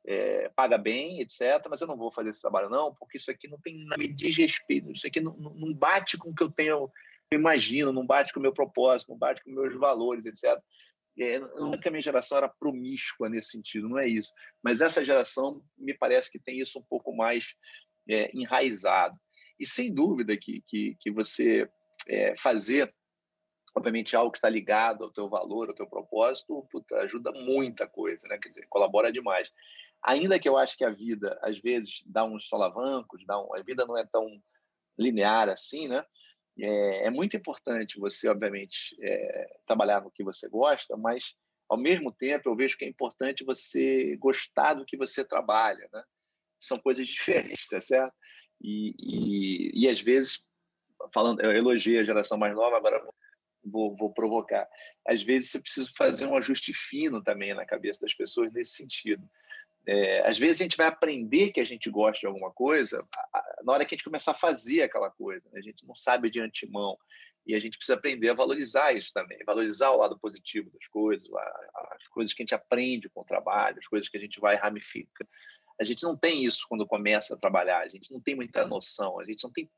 [0.07, 3.49] é, paga bem, etc., mas eu não vou fazer esse trabalho, não, porque isso aqui
[3.49, 6.51] não tem nada me diz respeito, isso aqui não, não bate com o que eu
[6.51, 6.91] tenho,
[7.31, 10.61] eu imagino, não bate com o meu propósito, não bate com meus valores, etc.
[11.19, 11.39] É,
[11.79, 14.31] que a minha geração era promíscua nesse sentido, não é isso.
[14.63, 17.47] Mas essa geração me parece que tem isso um pouco mais
[18.09, 19.17] é, enraizado.
[19.61, 21.69] E sem dúvida que, que, que você
[22.09, 22.93] é, fazer,
[23.77, 28.27] obviamente, algo que está ligado ao teu valor, ao teu propósito, puta, ajuda muita coisa,
[28.27, 28.39] né?
[28.39, 29.51] Quer dizer, colabora demais
[30.03, 33.63] ainda que eu acho que a vida às vezes dá uns solavancos, dá um, a
[33.63, 34.43] vida não é tão
[34.99, 36.05] linear assim, né?
[36.59, 41.35] É, é muito importante você, obviamente, é, trabalhar no que você gosta, mas
[41.69, 46.03] ao mesmo tempo eu vejo que é importante você gostar do que você trabalha, né?
[46.59, 48.15] São coisas diferentes, tá certo?
[48.61, 50.45] E, e, e às vezes,
[51.13, 53.03] falando, eu elogiei a geração mais nova, agora
[53.65, 54.69] vou, vou provocar.
[55.07, 59.29] Às vezes eu preciso fazer um ajuste fino também na cabeça das pessoas nesse sentido.
[59.87, 63.05] É, às vezes a gente vai aprender que a gente gosta de alguma coisa
[63.65, 65.45] na hora que a gente começar a fazer aquela coisa.
[65.51, 65.59] Né?
[65.59, 66.97] A gente não sabe de antemão.
[67.45, 71.29] E a gente precisa aprender a valorizar isso também, valorizar o lado positivo das coisas,
[71.91, 74.55] as coisas que a gente aprende com o trabalho, as coisas que a gente vai
[74.55, 75.27] ramifica.
[75.81, 79.19] A gente não tem isso quando começa a trabalhar, a gente não tem muita noção,
[79.19, 79.69] a gente não tem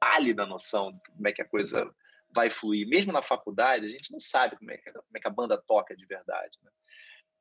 [0.00, 1.88] pálida noção de como é que a coisa
[2.34, 2.88] vai fluir.
[2.88, 5.56] Mesmo na faculdade, a gente não sabe como é que, como é que a banda
[5.56, 6.58] toca de verdade.
[6.64, 6.70] Né?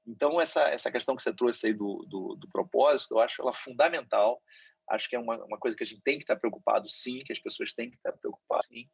[0.06, 3.54] Então, essa, essa questão que você trouxe aí do, do, do propósito, eu acho ela
[3.54, 4.42] fundamental.
[4.90, 7.32] Acho que é uma, uma coisa que a gente tem que estar preocupado, sim, que
[7.32, 8.90] as pessoas têm que estar preocupadas, sim,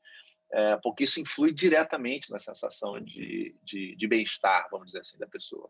[0.51, 5.27] é, porque isso influi diretamente na sensação de, de, de bem-estar, vamos dizer assim, da
[5.27, 5.69] pessoa.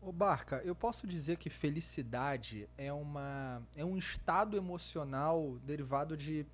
[0.00, 6.46] Ô Barca, eu posso dizer que felicidade é, uma, é um estado emocional derivado de,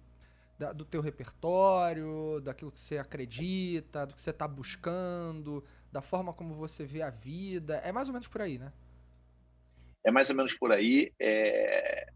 [0.59, 6.33] da, do teu repertório, daquilo que você acredita, do que você está buscando, da forma
[6.33, 7.77] como você vê a vida.
[7.79, 8.73] É mais ou menos por aí, né?
[10.05, 11.13] É mais ou menos por aí.
[11.19, 12.07] É...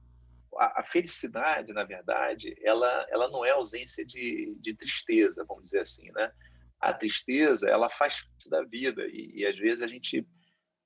[0.57, 5.81] A, a, felicidade, na verdade, ela, ela não é ausência de, de tristeza, vamos dizer
[5.81, 6.33] assim, né?
[6.79, 10.27] A tristeza, ela faz parte da vida e, e às vezes a gente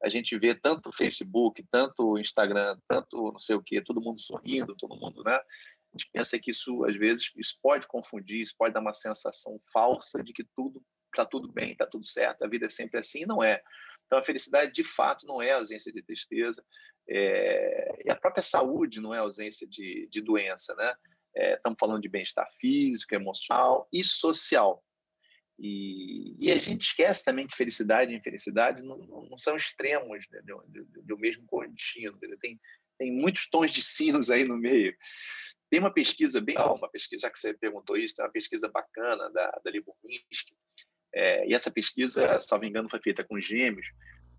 [0.03, 4.77] a gente vê tanto Facebook, tanto Instagram, tanto não sei o que, todo mundo sorrindo,
[4.77, 5.41] todo mundo, né?
[5.95, 9.61] A gente pensa que isso às vezes isso pode confundir, isso pode dar uma sensação
[9.73, 13.25] falsa de que tudo está tudo bem, está tudo certo, a vida é sempre assim,
[13.25, 13.63] não é.
[14.07, 16.65] Então, a felicidade, de fato, não é ausência de tristeza,
[17.09, 18.03] é...
[18.05, 20.93] e a própria saúde não é ausência de, de doença, né?
[21.37, 24.85] É, estamos falando de bem-estar físico, emocional e social.
[25.59, 30.41] E, e, a gente esquece também que felicidade e infelicidade não, não são extremos né,
[30.43, 32.19] do, do, do, mesmo contínuo.
[32.41, 32.59] Tem,
[32.99, 34.97] tem muitos tons de cinza aí no meio.
[35.71, 39.31] Tem uma pesquisa bem, uma pesquisa, já que você perguntou isso, tem uma pesquisa bacana
[39.31, 40.55] da, da Liburninsky,
[41.15, 43.87] é, e essa pesquisa, se não me engano, foi feita com gêmeos,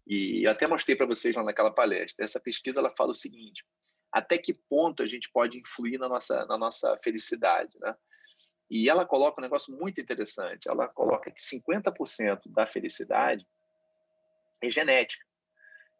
[0.06, 2.24] e eu até mostrei para vocês lá naquela palestra.
[2.24, 3.66] Essa pesquisa ela fala o seguinte:
[4.12, 7.96] até que ponto a gente pode influir na nossa, na nossa felicidade, né?
[8.70, 10.68] E ela coloca um negócio muito interessante.
[10.68, 13.46] Ela coloca que 50% da felicidade
[14.62, 15.24] é genética.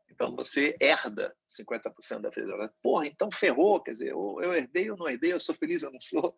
[0.10, 2.74] Então você herda 50% da felicidade.
[2.82, 6.00] Porra, então ferrou, quer dizer, eu herdei ou não herdei, eu sou feliz ou não
[6.00, 6.36] sou.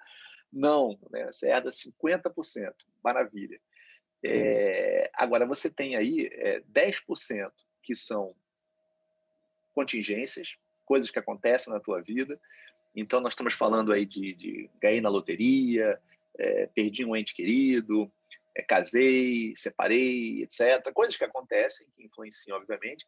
[0.52, 1.26] Não, né?
[1.32, 2.74] você herda 50%.
[3.04, 3.60] Maravilha.
[4.24, 7.52] É, agora, você tem aí é, 10%
[7.84, 8.36] que são
[9.74, 12.40] contingências, coisas que acontecem na tua vida.
[12.96, 16.00] Então, nós estamos falando aí de, de ganhei na loteria,
[16.38, 18.12] é, perdi um ente querido,
[18.56, 20.92] é, casei, separei, etc.
[20.94, 23.06] Coisas que acontecem, que influenciam, obviamente.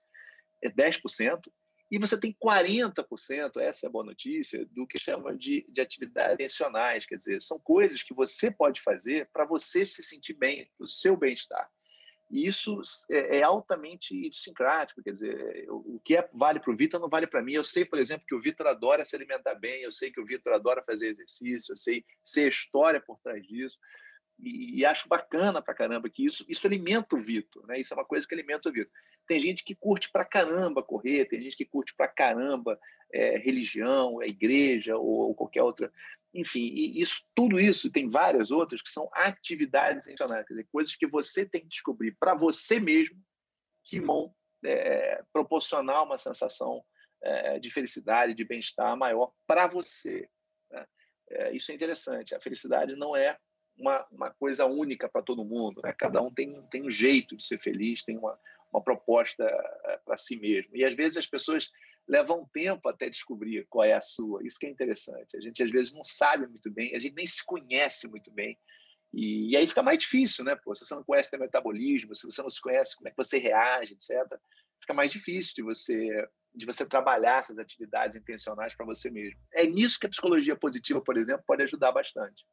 [0.63, 1.51] É 10%.
[1.91, 6.35] E você tem 40%, essa é a boa notícia, do que chama de, de atividades
[6.35, 10.87] intencionais, quer dizer, são coisas que você pode fazer para você se sentir bem, o
[10.87, 11.67] seu bem-estar.
[12.29, 16.99] E isso é, é altamente idiosincrático, quer dizer, o, que é, vale para o Vitor
[16.99, 17.53] não vale para mim.
[17.53, 20.25] Eu sei, por exemplo, que o Vitor adora se alimentar bem, eu sei que o
[20.25, 22.05] Vitor adora fazer exercício, eu sei,
[22.37, 23.79] a história por trás disso
[24.41, 27.79] e, e, acho bacana pra caramba que isso, isso alimenta o Vitor, né?
[27.79, 28.91] Isso é uma coisa que alimenta o Vitor.
[29.29, 32.79] Tem gente que curte pra caramba correr, tem gente que curte pra caramba
[33.13, 35.93] é, religião, é igreja ou, ou, qualquer outra.
[36.33, 40.95] Enfim, e isso, tudo isso tem várias outras que são atividades intencionais, quer dizer, coisas
[40.95, 43.21] que você tem que descobrir para você mesmo
[43.83, 44.33] que vão
[44.65, 46.83] é, proporcionar uma sensação
[47.21, 50.27] é, de felicidade, de bem-estar maior para você.
[50.71, 50.87] Né?
[51.29, 52.33] É, isso é interessante.
[52.33, 53.37] A felicidade não é
[53.77, 55.81] uma, uma coisa única para todo mundo.
[55.83, 55.93] Né?
[55.95, 58.39] Cada um tem, tem um jeito de ser feliz, tem uma,
[58.71, 60.75] uma proposta é, para si mesmo.
[60.75, 61.69] E às vezes as pessoas
[62.07, 64.45] levam tempo até descobrir qual é a sua.
[64.45, 65.37] Isso que é interessante.
[65.37, 68.57] A gente às vezes não sabe muito bem, a gente nem se conhece muito bem.
[69.13, 70.55] E, e aí fica mais difícil, né?
[70.55, 73.17] Pô, se você não conhece o metabolismo, se você não se conhece como é que
[73.17, 74.39] você reage, etc.,
[74.79, 79.39] fica mais difícil de você de você trabalhar essas atividades intencionais para você mesmo.
[79.53, 82.43] É nisso que a psicologia positiva, por exemplo, pode ajudar bastante.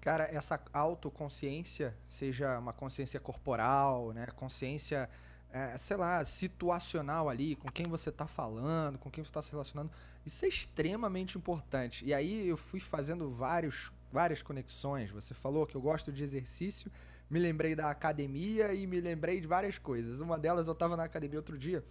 [0.00, 5.08] Cara, essa autoconsciência, seja uma consciência corporal, né, consciência,
[5.52, 9.50] é, sei lá, situacional ali, com quem você está falando, com quem você está se
[9.50, 9.90] relacionando,
[10.24, 12.04] isso é extremamente importante.
[12.04, 15.10] E aí eu fui fazendo vários, várias conexões.
[15.10, 16.90] Você falou que eu gosto de exercício,
[17.28, 20.20] me lembrei da academia e me lembrei de várias coisas.
[20.20, 21.84] Uma delas eu estava na academia outro dia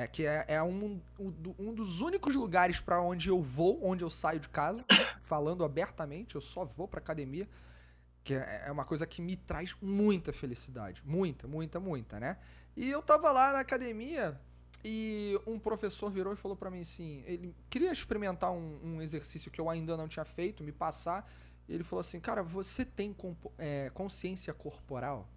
[0.00, 4.10] é, que é, é um, um, dos únicos lugares para onde eu vou, onde eu
[4.10, 4.84] saio de casa,
[5.22, 7.48] falando abertamente, eu só vou pra academia,
[8.22, 11.02] que é, é uma coisa que me traz muita felicidade.
[11.04, 12.36] Muita, muita, muita, né?
[12.76, 14.38] E eu tava lá na academia
[14.84, 19.50] e um professor virou e falou para mim assim: ele queria experimentar um, um, exercício
[19.50, 21.30] que eu ainda não tinha feito, me passar.
[21.68, 23.14] E ele falou assim: Cara, você tem
[23.58, 25.28] é, consciência corporal?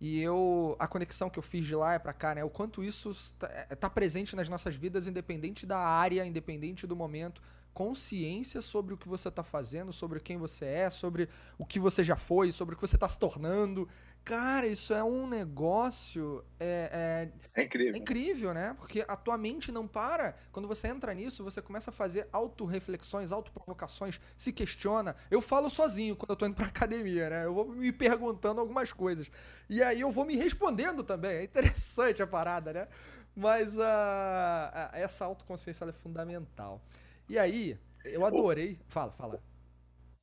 [0.00, 2.44] E eu a conexão que eu fiz de lá é para cá, né?
[2.44, 6.94] O quanto isso está é, tá presente nas nossas vidas, independente da área, independente do
[6.94, 7.42] momento.
[7.78, 12.02] Consciência sobre o que você está fazendo, sobre quem você é, sobre o que você
[12.02, 13.88] já foi, sobre o que você está se tornando.
[14.24, 16.44] Cara, isso é um negócio.
[16.58, 17.94] É, é, é incrível.
[17.94, 18.74] É incrível, né?
[18.76, 20.34] Porque a tua mente não para.
[20.50, 25.12] Quando você entra nisso, você começa a fazer autorreflexões, autoprovocações, se questiona.
[25.30, 27.44] Eu falo sozinho quando eu tô indo pra academia, né?
[27.44, 29.30] Eu vou me perguntando algumas coisas.
[29.70, 31.36] E aí eu vou me respondendo também.
[31.36, 32.86] É interessante a parada, né?
[33.36, 36.82] Mas a essa autoconsciência é fundamental.
[37.28, 38.78] E aí, eu adorei.
[38.88, 39.42] Fala, fala.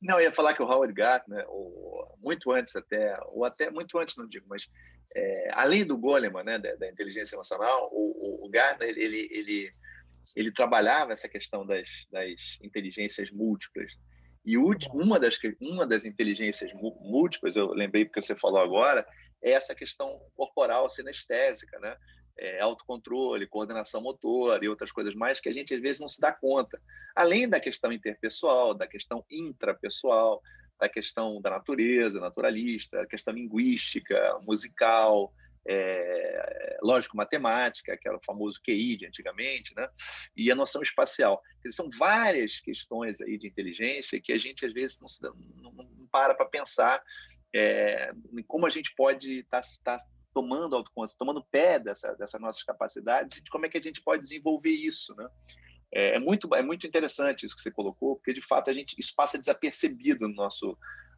[0.00, 3.98] Não, eu ia falar que o Howard Gardner, ou, muito antes até, ou até muito
[3.98, 4.68] antes, não digo, mas
[5.14, 9.72] é, além do Goleman, né, da, da inteligência emocional, o, o, o Gardner, ele, ele,
[10.34, 13.92] ele trabalhava essa questão das, das inteligências múltiplas.
[14.44, 19.06] E uma das, uma das inteligências múltiplas, eu lembrei porque você falou agora,
[19.42, 21.96] é essa questão corporal sinestésica, né?
[22.38, 26.20] É, autocontrole, coordenação motor e outras coisas mais que a gente às vezes não se
[26.20, 26.80] dá conta.
[27.14, 30.42] Além da questão interpessoal, da questão intrapessoal,
[30.78, 35.32] da questão da natureza, naturalista, a questão linguística, musical,
[35.68, 39.88] é, lógico-matemática, que era o famoso QI de antigamente, né?
[40.36, 41.42] e a noção espacial.
[41.70, 46.08] são várias questões aí de inteligência que a gente às vezes não, se, não, não
[46.12, 47.02] para para pensar
[47.54, 48.12] é,
[48.46, 50.04] como a gente pode estar tá, tá
[50.36, 54.02] tomando autoconsciência, tomando pé dessa, dessas nossas capacidades e de como é que a gente
[54.02, 55.26] pode desenvolver isso, né?
[55.90, 58.94] É, é, muito, é muito interessante isso que você colocou, porque de fato a gente
[58.98, 60.76] isso passa desapercebido no nosso,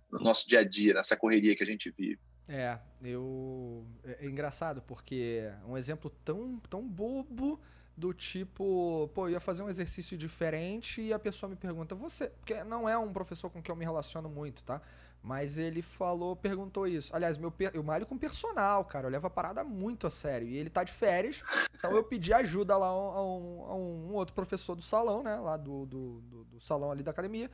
[0.09, 2.21] no nosso dia a dia, nessa correria que a gente vive.
[2.49, 7.61] É, eu é, é engraçado porque um exemplo tão, tão bobo
[7.97, 12.29] do tipo, pô, eu ia fazer um exercício diferente e a pessoa me pergunta, você,
[12.29, 14.81] porque não é um professor com quem eu me relaciono muito, tá?
[15.23, 17.15] Mas ele falou, perguntou isso.
[17.15, 19.07] Aliás, meu, eu malho com personal, cara.
[19.07, 20.49] Eu levo a parada muito a sério.
[20.49, 21.43] E ele tá de férias,
[21.75, 25.37] então eu pedi ajuda lá a um, a um, outro professor do salão, né?
[25.37, 27.51] Lá do, do, do, do, salão ali da academia.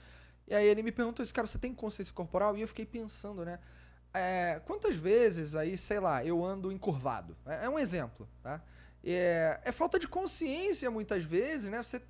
[0.46, 2.56] E aí ele me perguntou isso, cara, você tem consciência corporal?
[2.56, 3.58] E eu fiquei pensando, né?
[4.12, 7.36] É, quantas vezes aí, sei lá, eu ando encurvado?
[7.46, 8.62] É, é um exemplo, tá?
[9.02, 11.82] É, é falta de consciência muitas vezes, né?
[11.82, 12.00] Você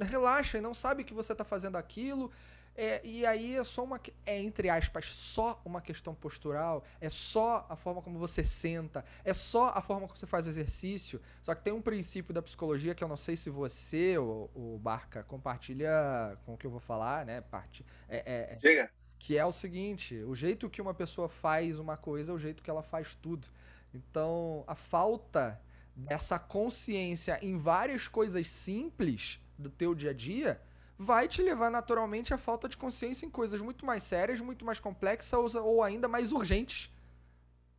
[0.00, 2.30] relaxa e não sabe que você tá fazendo aquilo.
[2.76, 3.98] É, e aí é só uma.
[4.26, 6.84] É, entre aspas, só uma questão postural.
[7.00, 9.04] É só a forma como você senta.
[9.24, 11.20] É só a forma como você faz o exercício.
[11.42, 14.78] Só que tem um princípio da psicologia que eu não sei se você, o, o
[14.78, 17.40] Barca, compartilha com o que eu vou falar, né?
[17.40, 17.84] Parte.
[18.08, 18.90] É, é, é Chega.
[19.18, 22.62] Que é o seguinte: o jeito que uma pessoa faz uma coisa é o jeito
[22.62, 23.48] que ela faz tudo.
[23.94, 25.58] Então, a falta
[25.96, 30.60] dessa consciência em várias coisas simples do teu dia a dia
[30.98, 34.80] vai te levar naturalmente à falta de consciência em coisas muito mais sérias, muito mais
[34.80, 36.90] complexas ou, ainda mais urgentes.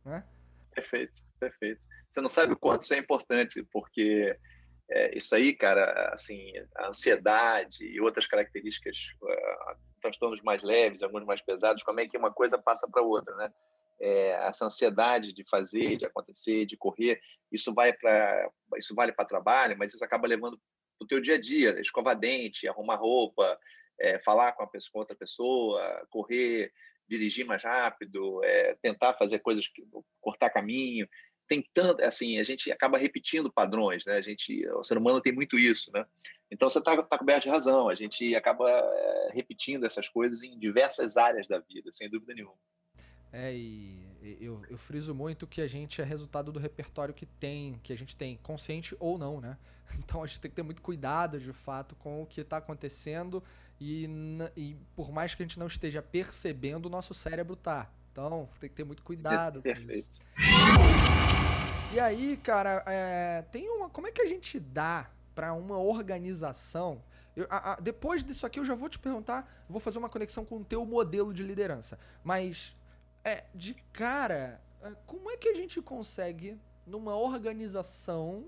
[0.04, 0.24] Né?
[0.72, 1.86] Perfeito, perfeito.
[2.10, 4.36] Você não sabe o quanto isso é importante, porque
[4.90, 11.24] é, isso aí, cara, assim, a ansiedade e outras características, uh, transtornos mais leves, alguns
[11.24, 13.52] mais pesados, como é que uma coisa passa para outra, né?
[14.00, 19.24] É, essa ansiedade de fazer, de acontecer, de correr, isso vai para isso vale para
[19.24, 20.58] trabalho, mas isso acaba levando
[21.00, 23.58] o teu dia a dia, escovar dente, arrumar roupa,
[23.98, 26.72] é, falar com, pessoa, com outra pessoa, correr,
[27.08, 29.82] dirigir mais rápido, é, tentar fazer coisas, que,
[30.20, 31.08] cortar caminho.
[31.48, 34.16] Tem tanto, assim, a gente acaba repetindo padrões, né?
[34.16, 36.04] A gente, o ser humano tem muito isso, né?
[36.50, 37.88] Então você está tá coberto de razão.
[37.88, 42.58] A gente acaba é, repetindo essas coisas em diversas áreas da vida, sem dúvida nenhuma.
[43.32, 43.98] É, e
[44.40, 47.96] eu, eu friso muito que a gente é resultado do repertório que tem, que a
[47.96, 49.56] gente tem, consciente ou não, né?
[49.98, 53.42] Então a gente tem que ter muito cuidado, de fato, com o que está acontecendo
[53.80, 54.06] e,
[54.56, 57.90] e por mais que a gente não esteja percebendo, o nosso cérebro tá.
[58.12, 59.62] Então tem que ter muito cuidado.
[59.62, 60.18] Perfeito.
[61.94, 63.88] E aí, cara, é, tem uma.
[63.88, 67.02] Como é que a gente dá para uma organização?
[67.36, 70.44] Eu, a, a, depois disso aqui eu já vou te perguntar, vou fazer uma conexão
[70.44, 71.98] com o teu modelo de liderança.
[72.24, 72.76] Mas
[73.24, 78.46] é, de cara, é, como é que a gente consegue, numa organização,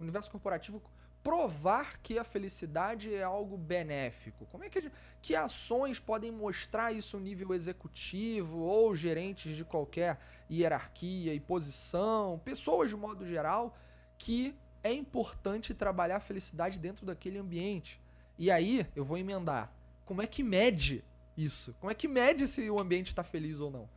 [0.00, 0.82] universo corporativo,
[1.22, 4.46] provar que a felicidade é algo benéfico?
[4.46, 9.64] Como é que, gente, que ações podem mostrar isso no nível executivo ou gerentes de
[9.64, 10.18] qualquer
[10.50, 13.76] hierarquia e posição, pessoas de modo geral,
[14.18, 18.00] que é importante trabalhar a felicidade dentro daquele ambiente?
[18.38, 19.72] E aí, eu vou emendar.
[20.04, 21.04] Como é que mede
[21.36, 21.74] isso?
[21.78, 23.88] Como é que mede se o ambiente está feliz ou não?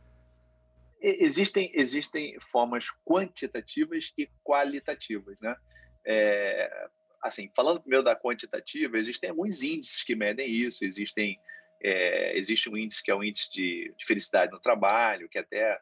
[1.00, 5.54] Existem, existem formas quantitativas e qualitativas, né?
[6.04, 6.88] É,
[7.22, 10.84] assim, falando primeiro da quantitativa, existem alguns índices que medem isso.
[10.84, 11.38] Existem,
[11.82, 15.78] é, existe um índice que é o índice de, de, felicidade no trabalho, que até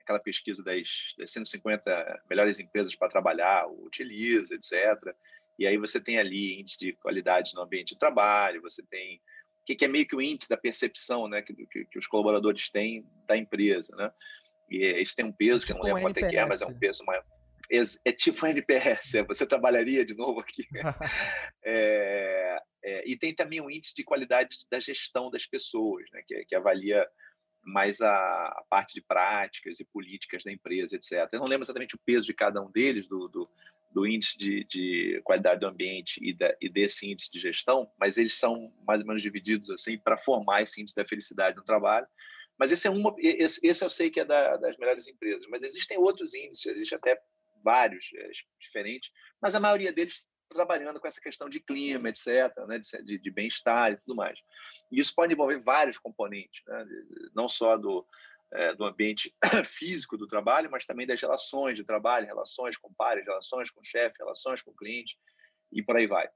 [0.00, 5.14] aquela pesquisa das, das 150 melhores empresas para trabalhar utiliza, etc.
[5.58, 9.20] E aí você tem ali índice de qualidade no ambiente de trabalho, você tem
[9.68, 12.70] que, que é meio que o índice da percepção, né, que, que, que os colaboradores
[12.70, 14.10] têm da empresa, né?
[14.70, 16.62] E isso tem um peso, tipo que eu não lembro quanto é que é, mas
[16.62, 17.24] é um peso maior
[18.04, 20.66] é tipo a NPS, você trabalharia de novo aqui.
[21.64, 26.44] é, é, e tem também um índice de qualidade da gestão das pessoas, né, que,
[26.46, 27.06] que avalia
[27.62, 31.28] mais a, a, parte de práticas e políticas da empresa, etc.
[31.32, 33.50] Eu não lembro exatamente o peso de cada um deles, do, do,
[33.92, 38.16] do índice de, de, qualidade do ambiente e, da, e, desse índice de gestão, mas
[38.16, 42.06] eles são mais ou menos divididos assim para formar esse índice da felicidade no trabalho.
[42.58, 45.62] Mas esse é uma, esse, esse eu sei que é da, das melhores empresas, mas
[45.62, 47.20] existem outros índices, existe até
[47.62, 52.80] vários é, diferentes, mas a maioria deles trabalhando com essa questão de clima, etc., né,
[53.04, 54.38] de, de bem-estar e tudo mais.
[54.90, 56.86] E isso pode envolver vários componentes, né,
[57.34, 58.06] não só do,
[58.52, 63.24] é, do ambiente físico do trabalho, mas também das relações de trabalho, relações com pares,
[63.24, 65.18] relações com chefe, relações com cliente
[65.70, 66.28] e por aí vai.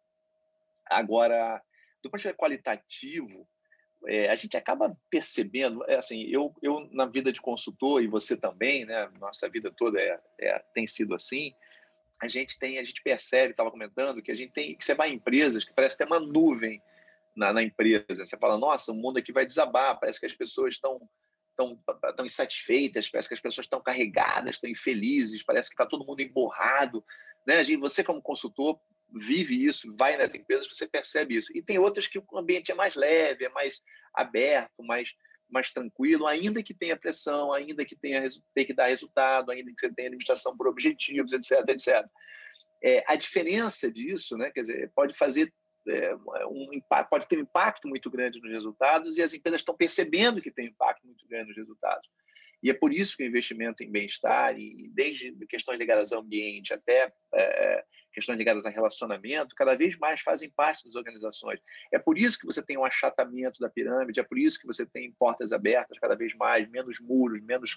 [0.87, 1.61] Agora,
[2.02, 3.48] do ponto de vista qualitativo,
[4.06, 8.36] é, a gente acaba percebendo, é, assim, eu, eu na vida de consultor e você
[8.36, 11.54] também, né, nossa vida toda é, é tem sido assim,
[12.20, 15.10] a gente tem, a gente percebe, estava comentando, que a gente tem, que você vai
[15.10, 16.80] em empresas que parece ter uma nuvem
[17.34, 20.74] na, na, empresa, você fala, nossa, o mundo aqui vai desabar, parece que as pessoas
[20.74, 21.00] estão
[21.56, 21.78] tão,
[22.16, 26.20] tão insatisfeitas, parece que as pessoas estão carregadas, estão infelizes, parece que está todo mundo
[26.20, 27.04] emborrado,
[27.46, 27.62] né?
[27.78, 28.78] Você como consultor
[29.14, 31.53] vive isso, vai nas empresas, você percebe isso.
[31.55, 33.81] E tem outras que o ambiente é mais leve, é mais
[34.14, 35.14] aberto, mais,
[35.48, 39.81] mais tranquilo, ainda que tenha pressão, ainda que tenha tem que dar resultado, ainda que
[39.81, 42.07] você tenha administração por objetivos, etc, etc.
[42.83, 45.53] É, a diferença disso, né, quer dizer, pode fazer
[45.88, 46.14] é,
[46.46, 46.68] um
[47.11, 50.68] pode ter um impacto muito grande nos resultados e as empresas estão percebendo que tem
[50.68, 52.09] impacto muito grande nos resultados.
[52.62, 56.72] E é por isso que o investimento em bem-estar, e desde questões ligadas ao ambiente
[56.72, 61.59] até é, questões ligadas a relacionamento, cada vez mais fazem parte das organizações.
[61.92, 64.87] É por isso que você tem um achatamento da pirâmide, é por isso que você
[64.87, 67.75] tem portas abertas cada vez mais, menos muros, menos,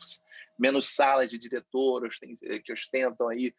[0.60, 3.54] menos salas de diretoras eh, que ostentam aí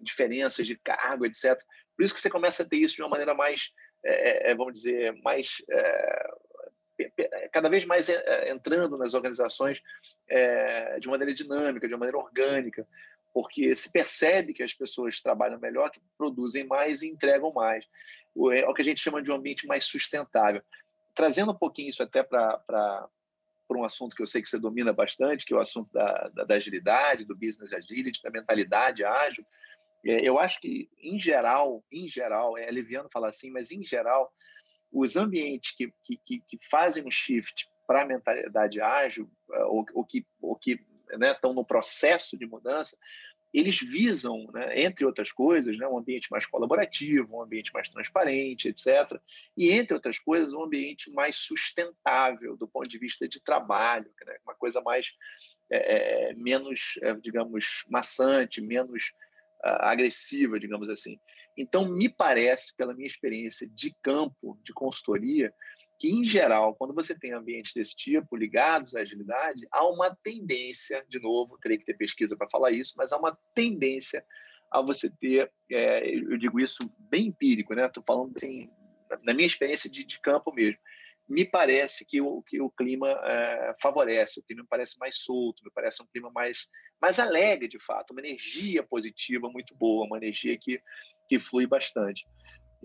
[0.00, 1.56] diferenças de cargo, etc.
[1.96, 3.70] Por isso que você começa a ter isso de uma maneira mais,
[4.04, 6.30] é, é, vamos dizer, mais é,
[7.52, 8.08] cada vez mais
[8.46, 9.82] entrando nas organizações
[10.28, 12.86] é, de maneira dinâmica, de maneira orgânica,
[13.32, 17.84] porque se percebe que as pessoas trabalham melhor, que produzem mais e entregam mais.
[18.52, 20.62] É o que a gente chama de um ambiente mais sustentável.
[21.14, 23.08] Trazendo um pouquinho isso até para
[23.70, 26.44] um assunto que eu sei que você domina bastante, que é o assunto da, da,
[26.44, 29.44] da agilidade, do business agility, da mentalidade ágil.
[30.04, 34.32] É, eu acho que, em geral, em geral, é aliviando falar assim, mas em geral,
[34.92, 40.04] os ambientes que, que, que fazem um shift para a mentalidade ágil, é, ou, ou
[40.04, 40.78] que, ou que
[41.18, 42.96] né, estão no processo de mudança,
[43.52, 48.68] eles visam, né, entre outras coisas, né, um ambiente mais colaborativo, um ambiente mais transparente,
[48.68, 49.20] etc.
[49.56, 54.36] E, entre outras coisas, um ambiente mais sustentável do ponto de vista de trabalho, né,
[54.44, 55.08] uma coisa mais
[55.70, 59.12] é, menos, é, digamos, maçante, menos
[59.62, 61.20] agressiva, digamos assim.
[61.56, 65.52] Então, me parece, pela minha experiência de campo, de consultoria,
[65.98, 71.04] que, em geral, quando você tem ambientes desse tipo, ligados à agilidade, há uma tendência,
[71.08, 74.24] de novo, teria que ter pesquisa para falar isso, mas há uma tendência
[74.72, 77.86] a você ter, é, eu digo isso bem empírico, né?
[77.86, 78.68] Estou falando assim,
[79.22, 80.78] na minha experiência de, de, campo mesmo.
[81.28, 85.64] Me parece que o, que o clima é, favorece, o clima me parece mais solto,
[85.64, 86.66] me parece um clima mais,
[87.00, 90.80] mais alegre, de fato, uma energia positiva muito boa, uma energia que,
[91.28, 92.26] que flui bastante.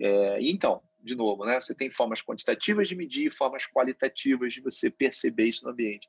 [0.00, 4.90] É, então, de novo, né, você tem formas quantitativas de medir, formas qualitativas de você
[4.90, 6.08] perceber isso no ambiente.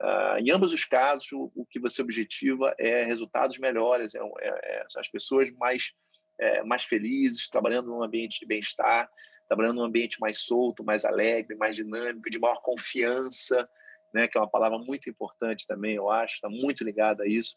[0.00, 4.48] Uh, em ambos os casos, o, o, que você objetiva é resultados melhores, é, é,
[4.78, 5.92] é as pessoas mais,
[6.38, 9.10] é, mais felizes, trabalhando num ambiente de bem-estar,
[9.50, 13.68] trabalhando num ambiente mais solto, mais alegre, mais dinâmico, de maior confiança,
[14.14, 17.56] né, que é uma palavra muito importante também, eu acho, está muito ligada a isso,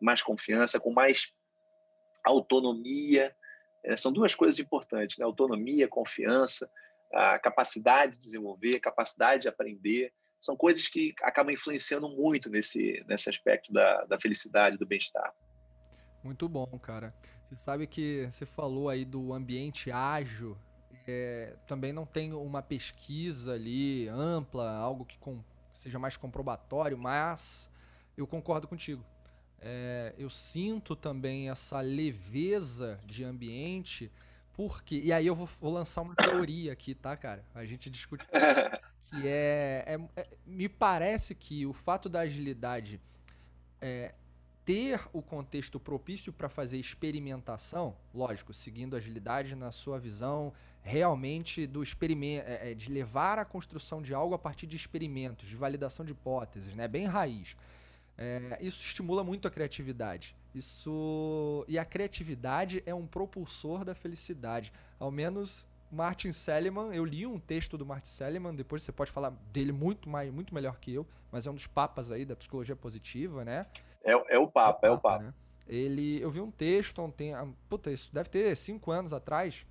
[0.00, 1.32] mais confiança, com mais
[2.24, 3.34] autonomia.
[3.84, 5.24] É, são duas coisas importantes, né?
[5.24, 6.70] autonomia, confiança,
[7.12, 13.28] a capacidade de desenvolver, capacidade de aprender, são coisas que acabam influenciando muito nesse, nesse
[13.28, 15.34] aspecto da, da felicidade, do bem-estar.
[16.22, 17.12] Muito bom, cara.
[17.48, 20.56] Você sabe que você falou aí do ambiente ágil.
[21.06, 25.42] É, também não tem uma pesquisa ali ampla, algo que com,
[25.74, 27.68] seja mais comprobatório, mas
[28.16, 29.04] eu concordo contigo.
[29.60, 34.10] É, eu sinto também essa leveza de ambiente,
[34.54, 35.00] porque.
[35.02, 37.44] E aí eu vou, vou lançar uma teoria aqui, tá, cara?
[37.54, 38.26] A gente discute.
[39.04, 43.00] que é, é, é, me parece que o fato da agilidade
[43.80, 44.14] é,
[44.64, 50.52] ter o contexto propício para fazer experimentação, lógico, seguindo a agilidade na sua visão
[50.82, 55.48] realmente do experimento, é, é, de levar a construção de algo a partir de experimentos,
[55.48, 57.56] de validação de hipóteses, né, bem raiz.
[58.18, 60.36] É, isso estimula muito a criatividade.
[60.54, 67.26] Isso e a criatividade é um propulsor da felicidade, ao menos Martin Seligman, eu li
[67.26, 70.92] um texto do Martin Seligman, depois você pode falar dele muito mais, muito melhor que
[70.92, 73.66] eu, mas é um dos papas aí da psicologia positiva, né?
[74.02, 75.24] É, é o papa, é o papa.
[75.24, 75.34] Né?
[75.68, 77.34] Ele, eu vi um texto ontem,
[77.68, 79.66] puta, isso deve ter cinco anos atrás,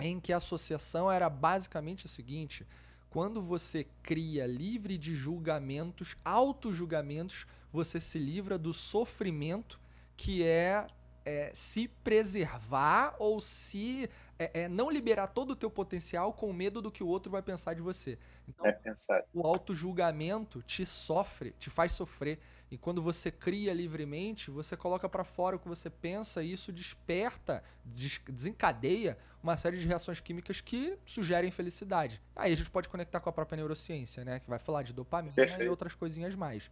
[0.00, 2.66] em que a associação era basicamente o seguinte:
[3.10, 9.80] quando você cria livre de julgamentos, auto-julgamentos, você se livra do sofrimento
[10.16, 10.86] que é
[11.28, 16.80] é, se preservar ou se é, é, não liberar todo o teu potencial com medo
[16.80, 18.18] do que o outro vai pensar de você.
[18.48, 19.22] Então, é pensar.
[19.34, 22.38] o auto-julgamento te sofre, te faz sofrer.
[22.70, 26.70] E quando você cria livremente, você coloca para fora o que você pensa e isso
[26.70, 32.20] desperta, des desencadeia uma série de reações químicas que sugerem felicidade.
[32.36, 34.40] Aí a gente pode conectar com a própria neurociência, né?
[34.40, 35.62] Que vai falar de dopamina Perfeito.
[35.62, 36.70] e outras coisinhas mais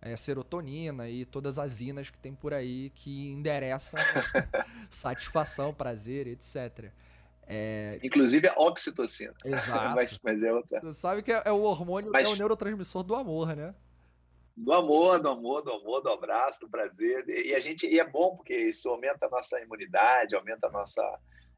[0.00, 3.98] é, serotonina e todas as inas que tem por aí que endereçam
[4.90, 6.90] satisfação, prazer, etc.
[7.46, 7.98] É...
[8.02, 9.34] Inclusive a oxitocina.
[9.44, 9.94] Exato.
[9.96, 10.80] mas, mas, é outra.
[10.80, 12.28] Você sabe que é, é o hormônio, mas...
[12.28, 13.74] é o neurotransmissor do amor, né?
[14.58, 17.28] Do amor, do amor, do amor, do abraço, do prazer.
[17.28, 21.02] E a gente e é bom porque isso aumenta a nossa imunidade, aumenta a nossa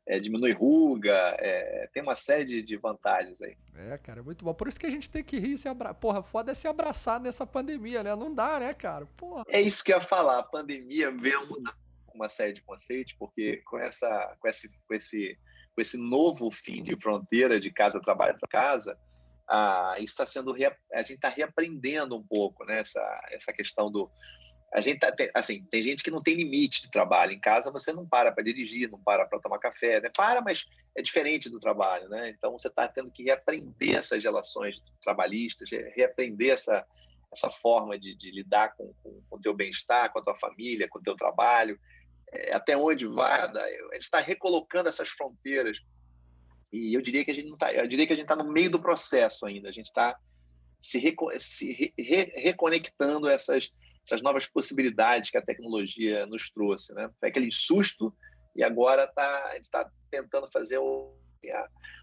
[0.07, 3.57] é, diminui ruga, é, tem uma série de, de, vantagens aí.
[3.77, 4.53] É, cara, muito bom.
[4.53, 5.95] Por isso que a gente tem que rir e se abraçar.
[5.95, 8.15] Porra, foda é se abraçar nessa pandemia, né?
[8.17, 9.07] Não dá, né, cara?
[9.17, 9.45] Porra.
[9.49, 10.39] É isso que eu ia falar.
[10.39, 11.77] A pandemia veio mudar
[12.15, 15.39] uma série de conceitos, porque com, essa, com, esse, com, esse,
[15.75, 18.99] com esse novo fim de fronteira de casa, trabalho para casa,
[19.51, 20.55] a, isso está sendo.
[20.93, 24.11] A gente está reaprendendo um pouco né, essa, essa questão do
[24.73, 27.33] a gente tá, assim, tem gente que não tem limite de trabalho.
[27.33, 30.11] Em casa você não para para dirigir, não para para tomar café, né?
[30.17, 32.31] Para, mas é diferente do trabalho, né?
[32.31, 36.87] Então você está tendo que reaprender essas relações trabalhistas, reaprender essa
[37.33, 40.89] essa forma de, de lidar com, com, com o teu bem-estar, com a tua família,
[40.89, 41.79] com o teu trabalho,
[42.33, 43.41] é, até onde vai.
[43.41, 45.81] A gente está recolocando essas fronteiras
[46.73, 48.51] e eu diria que a gente não tá, eu diria que a gente está no
[48.51, 49.69] meio do processo ainda.
[49.69, 50.19] A gente está
[50.81, 53.73] se, reco se re reconectando essas
[54.05, 56.93] essas novas possibilidades que a tecnologia nos trouxe.
[56.95, 57.09] Né?
[57.19, 58.15] Foi aquele susto
[58.57, 61.15] e agora tá, a gente está tentando fazer o,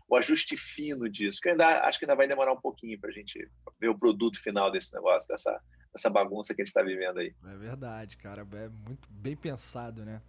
[0.09, 3.13] o ajuste fino disso, que ainda, acho que ainda vai demorar um pouquinho para a
[3.13, 3.49] gente
[3.79, 5.59] ver o produto final desse negócio, dessa,
[5.93, 7.33] dessa bagunça que a gente está vivendo aí.
[7.45, 8.47] É verdade, cara.
[8.53, 10.21] É muito bem pensado, né?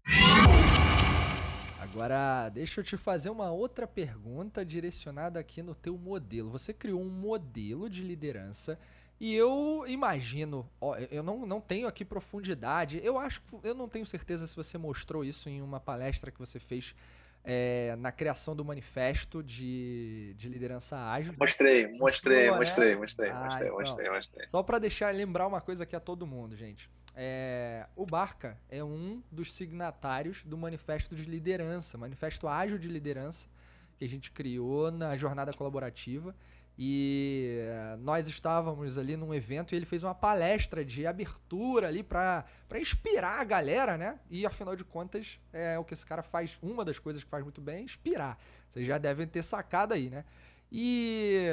[1.81, 6.51] Agora, deixa eu te fazer uma outra pergunta direcionada aqui no teu modelo.
[6.51, 8.79] Você criou um modelo de liderança
[9.21, 14.07] e eu imagino, ó, eu não, não tenho aqui profundidade, eu acho eu não tenho
[14.07, 16.95] certeza se você mostrou isso em uma palestra que você fez
[17.45, 21.35] é, na criação do manifesto de, de liderança ágil.
[21.39, 23.01] Mostrei, mostrei, mostrei, né?
[23.01, 23.81] mostrei, ah, mostrei, então.
[23.81, 24.49] mostrei, mostrei.
[24.49, 26.91] Só para deixar lembrar uma coisa aqui a todo mundo, gente.
[27.21, 33.49] É, o Barca é um dos signatários do manifesto de liderança, manifesto ágil de liderança
[33.99, 36.33] que a gente criou na jornada colaborativa.
[36.79, 42.05] E eh, nós estávamos ali num evento e ele fez uma palestra de abertura ali
[42.05, 42.45] para
[42.81, 44.21] inspirar a galera, né?
[44.31, 47.43] E afinal de contas, é o que esse cara faz, uma das coisas que faz
[47.43, 48.39] muito bem é inspirar.
[48.71, 50.25] Vocês já devem ter sacado aí, né?
[50.71, 51.47] E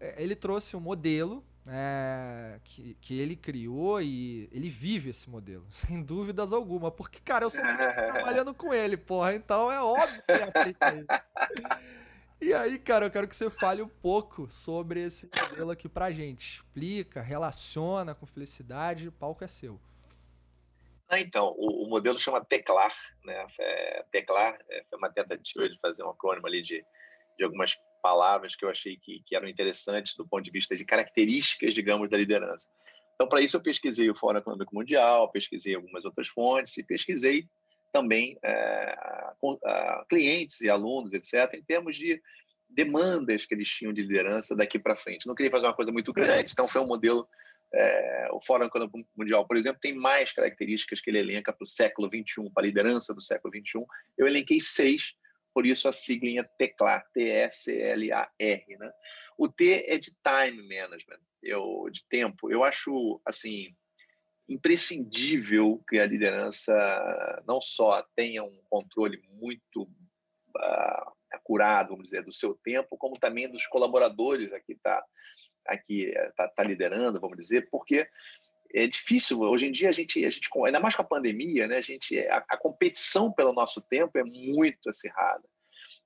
[0.00, 5.66] eh, ele trouxe um modelo é, que, que ele criou e ele vive esse modelo,
[5.70, 6.90] sem dúvidas alguma.
[6.90, 7.60] Porque, cara, eu sou
[8.12, 11.06] trabalhando com ele, porra, então é óbvio que ele aplica isso.
[12.40, 16.10] E aí, cara, eu quero que você fale um pouco sobre esse modelo aqui pra
[16.10, 16.56] gente.
[16.56, 19.80] Explica, relaciona com felicidade, o palco é seu.
[21.08, 22.92] Ah, então, o, o, modelo chama Teclar,
[23.24, 23.46] né?
[23.58, 26.84] É, Teclar é, foi uma tentativa de fazer um acrônimo ali de,
[27.38, 27.76] de algumas
[28.06, 32.08] palavras que eu achei que, que eram interessantes do ponto de vista de características, digamos,
[32.08, 32.68] da liderança.
[33.16, 37.48] Então, para isso, eu pesquisei o Fórum Econômico Mundial, pesquisei algumas outras fontes e pesquisei
[37.92, 38.96] também é,
[40.08, 42.22] clientes e alunos, etc., em termos de
[42.68, 45.26] demandas que eles tinham de liderança daqui para frente.
[45.26, 47.26] Não queria fazer uma coisa muito grande, então foi um modelo.
[47.74, 51.66] É, o Fórum Econômico Mundial, por exemplo, tem mais características que ele elenca para o
[51.66, 53.84] século XXI, para a liderança do século XXI.
[54.16, 55.16] Eu elenquei seis,
[55.56, 58.76] por isso a siglinha TECLAR, T-S-L-A-R.
[58.78, 58.92] Né?
[59.38, 62.50] O T é de time management, eu, de tempo.
[62.50, 63.74] Eu acho, assim,
[64.46, 72.34] imprescindível que a liderança não só tenha um controle muito uh, acurado, vamos dizer, do
[72.34, 75.02] seu tempo, como também dos colaboradores aqui está
[75.64, 78.06] aqui tá, tá liderando, vamos dizer, porque
[78.74, 81.76] é difícil hoje em dia a gente a gente ainda mais com a pandemia, né?
[81.78, 85.44] A gente a, a competição pelo nosso tempo é muito acirrada.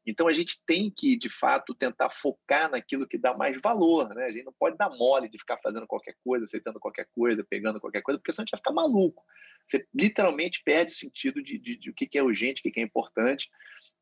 [0.06, 4.24] Então a gente tem que, de fato, tentar focar naquilo que dá mais valor, né?
[4.24, 7.80] A gente não pode dar mole de ficar fazendo qualquer coisa, aceitando qualquer coisa, pegando
[7.80, 9.22] qualquer coisa, porque senão a gente vai ficar maluco.
[9.66, 12.82] Você literalmente perde o sentido de, de, de o que é urgente, o que é
[12.82, 13.48] importante.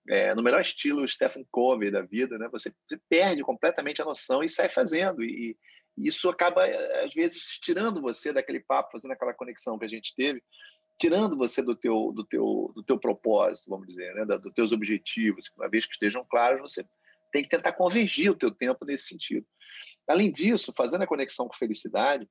[0.09, 2.49] É, no melhor estilo Stephen Covey da vida, né?
[2.51, 5.23] Você, você, perde completamente a noção e sai fazendo.
[5.23, 5.57] E
[6.07, 6.65] isso acaba,
[7.05, 10.43] às vezes, tirando você daquele papo, fazendo aquela conexão que a gente teve
[10.99, 14.25] tirando você do teu, do teu, do teu propósito, vamos dizer, né?
[14.25, 16.85] dos teus objetivos, uma vez que estejam claros, você
[17.33, 19.47] tem que tentar convergir o teu tempo nesse sentido.
[20.09, 22.29] Além disso, fazendo a conexão com felicidade,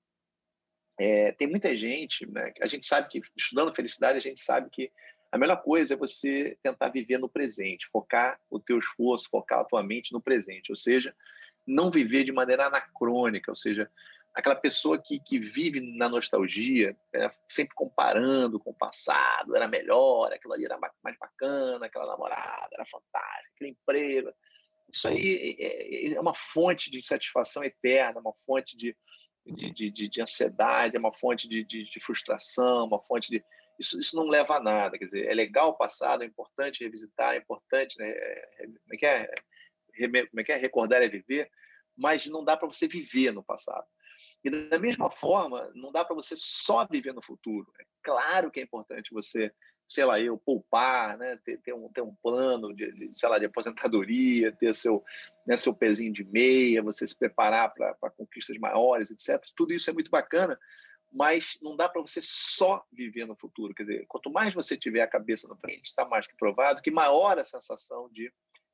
[0.99, 2.51] é, tem muita gente, né?
[2.59, 4.91] a gente sabe que, estudando felicidade, a gente sabe que
[5.31, 9.65] a melhor coisa é você tentar viver no presente, focar o teu esforço, focar a
[9.65, 11.15] tua mente no presente, ou seja,
[11.67, 13.91] não viver de maneira anacrônica, ou seja,
[14.33, 20.31] aquela pessoa que, que vive na nostalgia, é, sempre comparando com o passado, era melhor,
[20.31, 24.31] aquilo ali era mais bacana, aquela namorada era fantástica, aquele emprego.
[24.93, 28.95] Isso aí é, é, é uma fonte de satisfação eterna, uma fonte de,
[29.45, 33.43] de, de, de ansiedade, é uma fonte de, de, de, frustração, uma fonte de.
[33.79, 34.97] Isso, isso não leva a nada.
[34.97, 37.97] Quer dizer, é legal o passado, é importante revisitar, é importante.
[37.99, 38.11] Né,
[38.57, 39.33] como, é que é?
[39.97, 40.57] Como é que é?
[40.57, 41.49] Recordar é viver,
[41.95, 43.85] mas não dá para você viver no passado.
[44.43, 47.71] E da mesma forma, não dá para você só viver no futuro.
[47.79, 49.51] É claro que é importante você,
[49.87, 51.39] sei lá, eu poupar, né?
[51.43, 55.03] ter, ter, um, ter um plano de, de, sei lá, de aposentadoria, ter seu,
[55.45, 59.43] né, seu pezinho de meia, você se preparar para conquistas maiores, etc.
[59.55, 60.57] Tudo isso é muito bacana,
[61.11, 63.73] mas não dá para você só viver no futuro.
[63.73, 66.91] Quer dizer, quanto mais você tiver a cabeça no frente, está mais que provado que
[66.91, 68.31] maior a sensação de,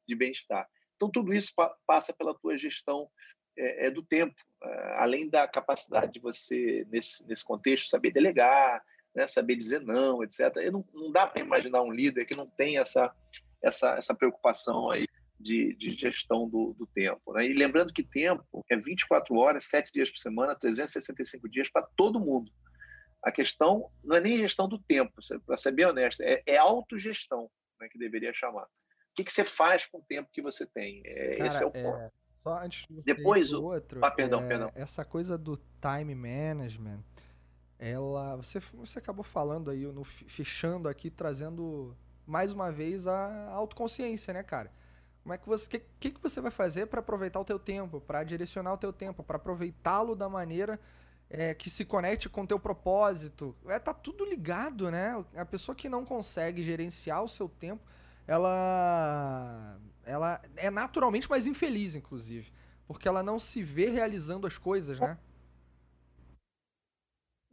[0.08, 0.70] de bem-estar.
[0.96, 3.10] Então, tudo isso pa passa pela tua gestão
[3.58, 8.84] é, é do tempo, é, além da capacidade de você, nesse, nesse contexto, saber delegar,
[9.16, 10.40] né, saber dizer não, etc.
[10.72, 13.14] Não, não, dá para imaginar um líder que não tem essa,
[13.62, 15.08] essa, essa preocupação aí
[15.40, 17.34] de, de gestão do, do tempo.
[17.34, 17.48] Né?
[17.48, 22.20] E lembrando que tempo é 24 horas, 7 dias por semana, 365 dias para todo
[22.20, 22.52] mundo.
[23.24, 25.14] A questão não é nem gestão do tempo,
[25.46, 28.68] para ser bem honesto, é, é autogestão né, que deveria chamar.
[29.14, 31.04] O que, que, você faz com o tempo que você tem?
[31.06, 32.00] É, Cara, esse é o ponto.
[32.00, 32.12] É
[32.44, 34.72] só antes de Depois o outro, ah, perdão, é, perdão.
[34.76, 37.00] Essa coisa do time management,
[37.80, 41.96] ela você você acabou falando aí no fechando aqui trazendo
[42.26, 44.72] mais uma vez a autoconsciência, né, cara?
[45.22, 48.02] Como é que você que, que, que você vai fazer para aproveitar o teu tempo,
[48.02, 50.80] para direcionar o teu tempo, para aproveitá-lo da maneira
[51.30, 53.56] é, que se conecte com o teu propósito?
[53.68, 55.24] É, tá tudo ligado, né?
[55.36, 57.84] A pessoa que não consegue gerenciar o seu tempo,
[58.28, 62.52] ela ela é naturalmente mais infeliz, inclusive.
[62.86, 65.18] Porque ela não se vê realizando as coisas, né?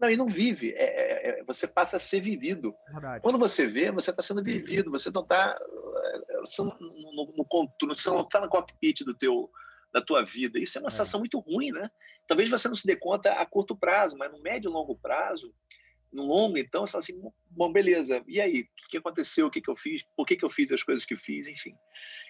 [0.01, 0.73] Não, e não vive.
[0.73, 2.75] É, é, você passa a ser vivido.
[2.91, 3.23] Verdade.
[3.23, 5.55] Quando você vê, você está sendo vivido, você não está
[6.59, 9.51] no, no, no controle, você não está no cockpit do teu,
[9.93, 10.59] da tua vida.
[10.59, 11.91] Isso é uma sensação muito ruim, né?
[12.27, 15.53] Talvez você não se dê conta a curto prazo, mas no médio e longo prazo,
[16.13, 18.63] no longo, então, você fala assim, bom, beleza, e aí?
[18.63, 19.47] O que aconteceu?
[19.47, 20.03] O que, eu fiz?
[20.17, 21.47] Por que, eu fiz as coisas que fiz?
[21.47, 21.75] Enfim.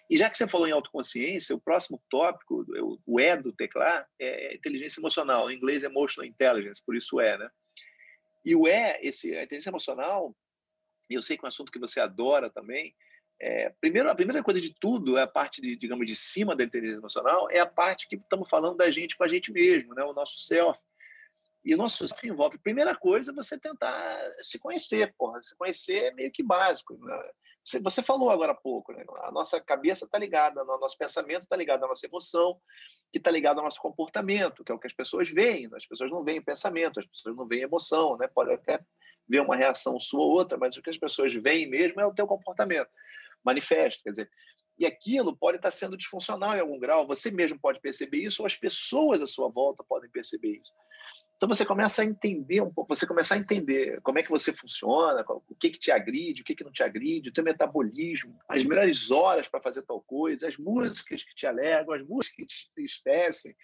[0.09, 2.67] E já que você falou em autoconsciência, o próximo tópico,
[3.07, 5.51] o E do teclar, é inteligência emocional.
[5.51, 7.49] Em inglês, emotional intelligence, por isso é, né?
[8.45, 10.37] E o E, esse, a inteligência emocional,
[11.09, 12.95] e eu sei que é um assunto que você adora também,
[13.41, 16.63] é, primeiro, a primeira coisa de tudo, é a parte, de, digamos, de cima da
[16.63, 20.05] inteligência emocional, é a parte que estamos falando da gente com a gente mesmo, né?
[20.05, 20.79] o nosso self.
[21.65, 25.43] E o nosso self envolve, primeira coisa, você tentar se conhecer, porra.
[25.43, 26.97] Se conhecer é meio que básico.
[26.99, 27.31] Né?
[27.65, 29.05] Você, você falou agora há pouco, né?
[29.23, 32.59] a nossa cabeça está ligada, o nosso pensamento está ligado à nossa emoção,
[33.13, 35.69] que está ligado ao nosso comportamento, que é o que as pessoas veem.
[35.75, 38.27] As pessoas não veem pensamento, as pessoas não veem emoção, né?
[38.29, 38.81] Pode até
[39.29, 42.15] ver uma reação sua ou outra, mas o que as pessoas veem mesmo é o
[42.15, 42.91] teu comportamento
[43.45, 44.03] manifesto.
[44.03, 44.31] Quer dizer,
[44.79, 48.47] e aquilo pode estar sendo disfuncional em algum grau, você mesmo pode perceber isso, ou
[48.47, 50.73] as pessoas à sua volta podem perceber isso.
[51.41, 54.53] Então você começa a entender um pouco, você começa a entender como é que você
[54.53, 58.39] funciona, o que que te agride, o que que não te agride, o teu metabolismo,
[58.47, 62.45] as melhores horas para fazer tal coisa, as músicas que te alegram, as músicas que
[62.45, 63.57] te entristecem,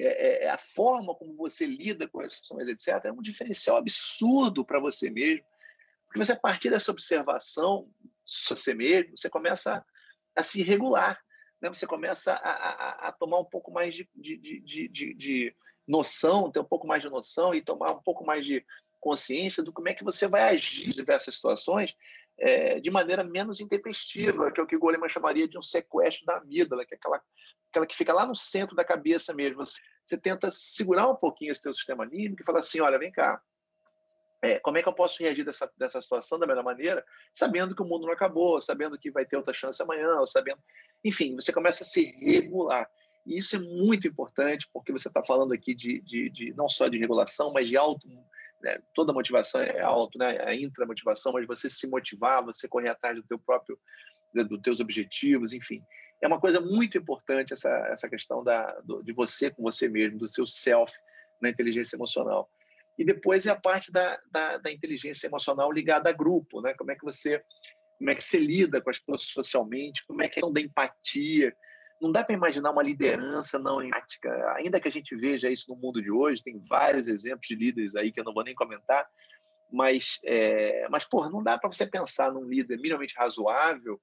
[0.00, 3.04] é, é, é, a forma como você lida com as situações, etc.
[3.04, 5.44] É um diferencial absurdo para você mesmo,
[6.06, 7.88] porque você a partir dessa observação
[8.48, 9.86] você mesmo, você começa
[10.34, 11.22] a se regular,
[11.60, 11.68] né?
[11.68, 15.56] você começa a, a, a tomar um pouco mais de, de, de, de
[15.86, 18.64] noção, ter um pouco mais de noção e tomar um pouco mais de
[19.00, 21.96] consciência do como é que você vai agir em diversas situações
[22.38, 26.24] é, de maneira menos intempestiva, que é o que o Goleman chamaria de um sequestro
[26.24, 27.20] da amígdala, que é aquela,
[27.70, 29.56] aquela que fica lá no centro da cabeça mesmo.
[29.56, 33.12] Você, você tenta segurar um pouquinho esse teu sistema anímico e falar assim, olha, vem
[33.12, 33.40] cá,
[34.42, 37.82] é, como é que eu posso reagir dessa, dessa situação da melhor maneira, sabendo que
[37.82, 40.58] o mundo não acabou, sabendo que vai ter outra chance amanhã, ou sabendo.
[41.04, 42.90] Enfim, você começa a se regular.
[43.24, 46.88] E isso é muito importante, porque você está falando aqui de, de, de, não só
[46.88, 48.08] de regulação, mas de auto.
[48.60, 48.78] Né?
[48.94, 50.38] Toda motivação é auto, né?
[50.44, 53.78] a intramotivação, mas você se motivar, você correr atrás do teu próprio,
[54.34, 55.82] dos teus objetivos, enfim.
[56.20, 60.18] É uma coisa muito importante essa, essa questão da, do, de você com você mesmo,
[60.18, 60.92] do seu self
[61.40, 62.48] na inteligência emocional.
[62.96, 66.74] E depois é a parte da, da, da, inteligência emocional ligada a grupo, né?
[66.74, 67.42] Como é que você
[67.98, 70.60] como é que você lida com as pessoas socialmente, como é que é a da
[70.60, 71.54] empatia.
[72.02, 75.80] Não dá para imaginar uma liderança não empática, ainda que a gente veja isso no
[75.80, 79.08] mundo de hoje, tem vários exemplos de líderes aí que eu não vou nem comentar,
[79.72, 84.00] mas, é, mas porra, não dá para você pensar num líder minimamente razoável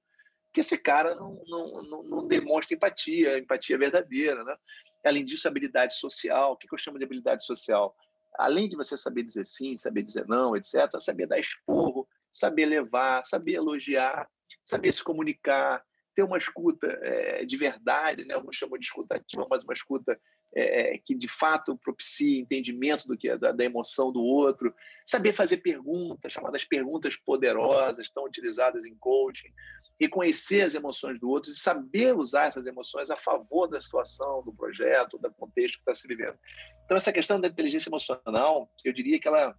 [0.52, 4.56] que esse cara não, não, não, não demonstra empatia, empatia verdadeira, né?
[5.04, 6.52] Além disso, habilidade social.
[6.52, 7.94] O que eu chamo de habilidade social?
[8.38, 13.24] além de você saber dizer sim, saber dizer não, etc., saber dar esporro, saber levar,
[13.24, 14.28] saber elogiar,
[14.62, 15.84] saber se comunicar,
[16.20, 18.34] ter uma escuta é, de verdade, né?
[18.34, 20.20] alguns chamam de escuta ativa, mas uma escuta
[20.54, 24.74] é, que de fato propicie entendimento do que é da, da, emoção do outro,
[25.06, 29.48] saber fazer perguntas, chamadas perguntas poderosas, tão utilizadas em coaching,
[29.98, 34.52] reconhecer as emoções do outro e saber usar essas emoções a favor da situação, do
[34.52, 36.38] projeto, do contexto que está se vivendo.
[36.84, 39.56] Então, essa questão da inteligência emocional, eu diria que ela,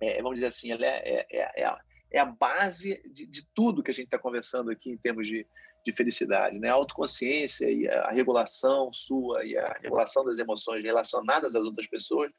[0.00, 1.64] é, vamos dizer assim, ela é, é,
[2.10, 5.46] é, a, base de, de, tudo que a gente está conversando aqui em termos de,
[5.84, 6.58] de felicidade.
[6.58, 6.68] Né?
[6.68, 12.30] A autoconsciência e a regulação sua e a regulação das emoções relacionadas às outras pessoas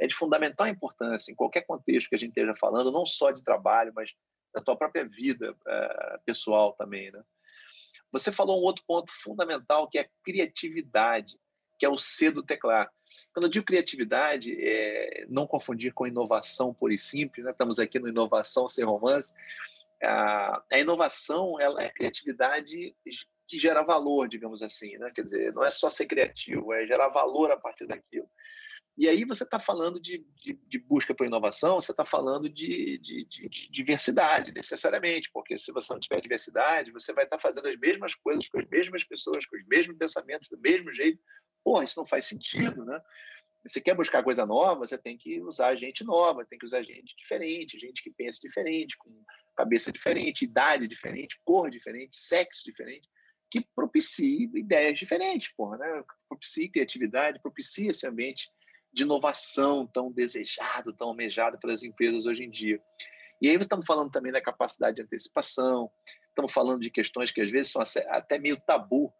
[0.00, 3.42] é de fundamental importância em qualquer contexto que a gente esteja falando, não só de
[3.44, 4.10] trabalho, mas
[4.52, 7.22] da tua própria vida uh, pessoal também, né?
[8.10, 11.38] Você falou um outro ponto fundamental que é a criatividade,
[11.78, 12.90] que é o C do teclado.
[13.32, 17.50] Quando eu digo criatividade, é não confundir com inovação pura e simples, né?
[17.50, 19.32] estamos aqui no Inovação Sem Romance.
[20.02, 22.94] A, a inovação ela é criatividade
[23.46, 24.96] que gera valor, digamos assim.
[24.98, 25.10] Né?
[25.14, 28.28] Quer dizer, não é só ser criativo, é gerar valor a partir daquilo.
[28.96, 32.98] E aí você está falando de, de, de, busca por inovação, você está falando de,
[32.98, 33.26] de,
[33.70, 38.14] diversidade, necessariamente, porque se você não tiver diversidade, você vai estar tá fazendo as mesmas
[38.14, 41.18] coisas com as mesmas pessoas, com os mesmos pensamentos, do mesmo jeito.
[41.64, 43.00] Porra, isso não faz sentido, né?
[43.66, 47.16] Você quer buscar coisa nova, você tem que usar gente nova, tem que usar gente
[47.16, 49.10] diferente, gente que pensa diferente, com
[49.56, 53.08] cabeça diferente, idade diferente, cor diferente, sexo diferente,
[53.48, 56.04] que propicie ideias diferentes, porra, né?
[56.28, 58.50] Propicie criatividade, propicie esse ambiente
[58.92, 62.80] de inovação tão desejado, tão almejado pelas empresas hoje em dia.
[63.40, 65.90] E aí estamos falando também da capacidade de antecipação,
[66.28, 69.12] estamos falando de questões que às vezes são até meio tabu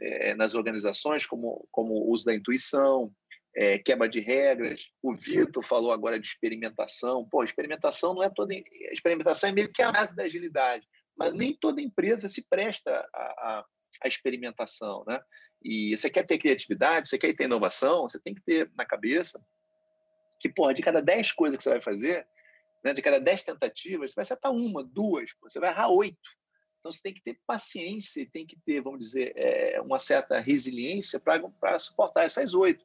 [0.00, 3.12] é, nas organizações, como, como o uso da intuição,
[3.54, 4.90] é, quebra de regras.
[5.02, 7.26] O Vitor falou agora de experimentação.
[7.30, 8.54] Pô, experimentação não é toda.
[8.90, 13.22] Experimentação é meio que a base da agilidade, mas nem toda empresa se presta a,
[13.22, 13.64] a,
[14.04, 15.04] a experimentação.
[15.06, 15.20] Né?
[15.62, 19.42] E você quer ter criatividade, você quer ter inovação, você tem que ter na cabeça
[20.40, 22.26] que, porra, de cada 10 coisas que você vai fazer,
[22.84, 26.18] né, de cada 10 tentativas, você vai acertar uma, duas, você vai errar oito.
[26.80, 31.20] Então, você tem que ter paciência, tem que ter, vamos dizer, é, uma certa resiliência
[31.20, 32.84] para suportar essas oito.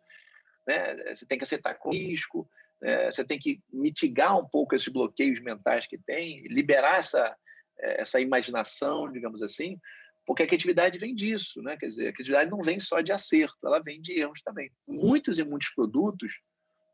[0.68, 1.16] Né?
[1.16, 2.48] Você tem que aceitar com risco,
[2.80, 3.12] né?
[3.12, 7.36] você tem que mitigar um pouco esses bloqueios mentais que tem, liberar essa,
[7.80, 9.80] é, essa imaginação, digamos assim,
[10.28, 11.78] porque a criatividade vem disso, né?
[11.78, 14.70] Quer dizer, a criatividade não vem só de acerto, ela vem de erros também.
[14.86, 16.34] Muitos e muitos produtos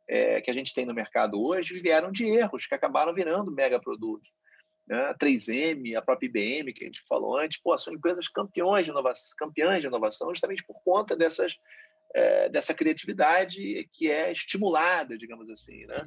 [0.08, 3.82] é, que a gente tem no mercado hoje vieram de erros que acabaram virando mega
[3.82, 4.30] produtos.
[4.88, 4.98] Né?
[5.06, 8.92] A 3M, a própria IBM, que a gente falou antes, pô, são empresas campeões de
[8.92, 11.58] inovação, campeãs de inovação justamente por conta dessas,
[12.14, 15.86] é, dessa criatividade que é estimulada, digamos assim.
[15.86, 16.04] Né?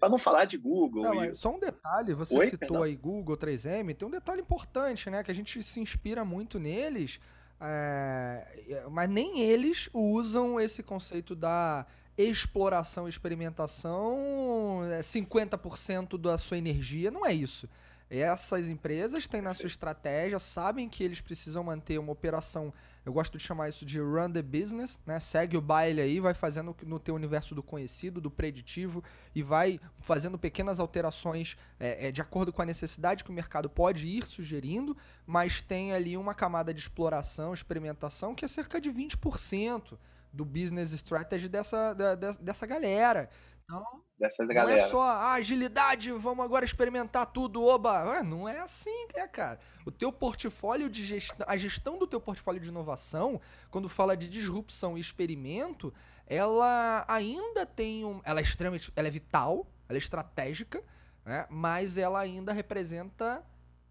[0.00, 1.04] Para não falar de Google.
[1.04, 1.34] Não, e...
[1.34, 2.82] Só um detalhe, você Oi, citou perdão?
[2.82, 5.22] aí Google, 3M, tem um detalhe importante, né?
[5.22, 7.20] Que a gente se inspira muito neles,
[7.60, 11.86] é, mas nem eles usam esse conceito da
[12.18, 17.68] exploração e experimentação, 50% é da sua energia, não é isso.
[18.20, 22.72] Essas empresas têm na sua estratégia, sabem que eles precisam manter uma operação,
[23.04, 25.18] eu gosto de chamar isso de run the business, né?
[25.18, 29.02] Segue o baile aí, vai fazendo no teu universo do conhecido, do preditivo
[29.34, 33.68] e vai fazendo pequenas alterações é, é, de acordo com a necessidade que o mercado
[33.68, 34.96] pode ir sugerindo,
[35.26, 39.98] mas tem ali uma camada de exploração, experimentação que é cerca de 20%
[40.32, 43.28] do business strategy dessa, da, dessa galera.
[43.64, 44.80] Então, Dessas não galera.
[44.80, 48.22] é só ah, agilidade, vamos agora experimentar tudo, oba.
[48.22, 49.58] não é assim, né, cara?
[49.84, 53.40] O teu portfólio de gestão, a gestão do teu portfólio de inovação,
[53.70, 55.92] quando fala de disrupção e experimento,
[56.26, 60.82] ela ainda tem um, ela é extremamente, ela é vital, ela é estratégica,
[61.24, 61.46] né?
[61.50, 63.44] Mas ela ainda representa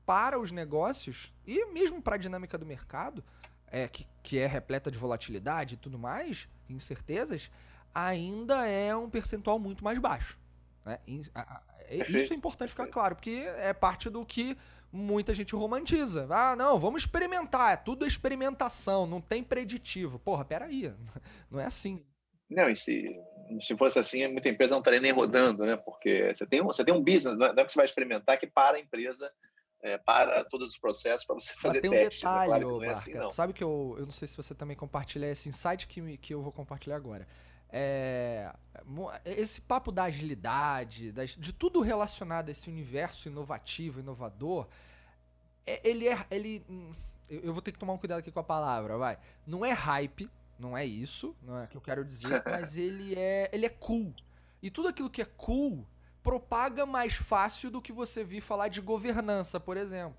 [0.06, 3.24] para os negócios e mesmo para a dinâmica do mercado
[3.68, 7.50] é, que, que é repleta de volatilidade e tudo mais, incertezas,
[7.94, 10.38] ainda é um percentual muito mais baixo.
[10.86, 11.00] Né?
[11.08, 14.58] Isso é importante ficar claro, porque é parte do que
[14.92, 16.28] muita gente romantiza.
[16.30, 20.20] Ah, não, vamos experimentar, é tudo experimentação, não tem preditivo.
[20.20, 20.94] Porra, peraí,
[21.50, 22.06] não é assim.
[22.50, 23.10] Não, e se,
[23.60, 25.76] se fosse assim, muita empresa não estaria nem rodando, né?
[25.76, 28.78] Porque você tem, você tem um business, não é que você vai experimentar que para
[28.78, 29.32] a empresa
[29.82, 31.94] é, para todos os processos para você fazer tem um.
[31.94, 32.60] Detalhe, né?
[32.60, 33.30] claro que é assim.
[33.32, 36.42] Sabe que eu, eu não sei se você também compartilha esse insight que, que eu
[36.42, 37.28] vou compartilhar agora.
[37.76, 38.54] É,
[39.26, 44.68] esse papo da agilidade, das, de tudo relacionado a esse universo inovativo, inovador,
[45.66, 46.24] é, ele é.
[46.30, 46.64] Ele,
[47.28, 49.18] eu vou ter que tomar um cuidado aqui com a palavra, vai.
[49.48, 53.16] Não é hype, não é isso, não é o que eu quero dizer, mas ele
[53.16, 54.14] é, ele é cool.
[54.62, 55.88] E tudo aquilo que é cool
[56.22, 60.18] propaga mais fácil do que você vir falar de governança, por exemplo.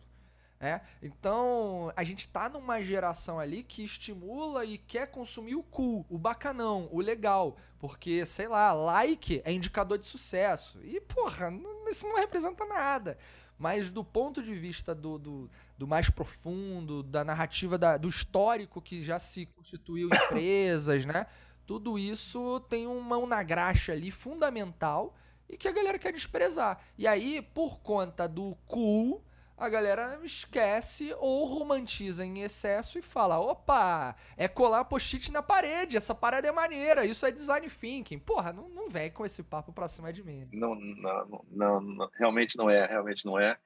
[0.64, 0.80] É?
[1.02, 6.16] Então, a gente tá numa geração ali que estimula e quer consumir o cool, o
[6.16, 7.58] bacanão, o legal.
[7.78, 10.78] Porque, sei lá, like é indicador de sucesso.
[10.82, 11.52] E, porra,
[11.90, 13.18] isso não representa nada.
[13.58, 18.80] Mas do ponto de vista do, do, do mais profundo, da narrativa da, do histórico
[18.80, 21.26] que já se constituiu empresas, né?
[21.66, 25.14] Tudo isso tem uma mão na graxa ali fundamental
[25.46, 26.80] e que a galera quer desprezar.
[26.96, 29.22] E aí, por conta do cool,
[29.56, 35.96] a galera esquece ou romantiza em excesso e fala: opa, é colar post-it na parede,
[35.96, 38.18] essa parada é maneira, isso é design thinking.
[38.18, 40.48] Porra, não, não vem com esse papo pra cima de mim.
[40.52, 43.56] Não, não, não, não, realmente não é, realmente não é.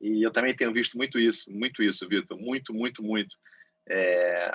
[0.00, 3.34] E eu também tenho visto muito isso, muito isso, Vitor, muito, muito, muito.
[3.88, 4.50] É,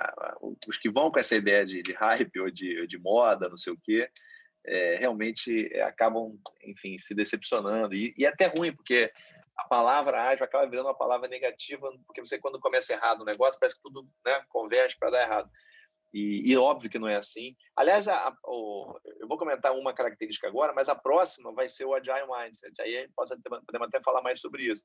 [0.68, 3.74] os que vão com essa ideia de, de hype ou de, de moda, não sei
[3.74, 4.08] o quê,
[4.66, 7.96] é, realmente é, acabam, enfim, se decepcionando.
[7.96, 9.12] E, e é até ruim, porque
[9.62, 13.60] a palavra ágil acaba virando uma palavra negativa, porque você, quando começa errado o negócio,
[13.60, 15.50] parece que tudo né, converge para dar errado.
[16.14, 17.56] E, e, óbvio que não é assim.
[17.76, 21.86] Aliás, a, a, o, eu vou comentar uma característica agora, mas a próxima vai ser
[21.86, 22.82] o Agile Mindset.
[22.82, 23.08] Aí
[23.66, 24.84] podemos até falar mais sobre isso.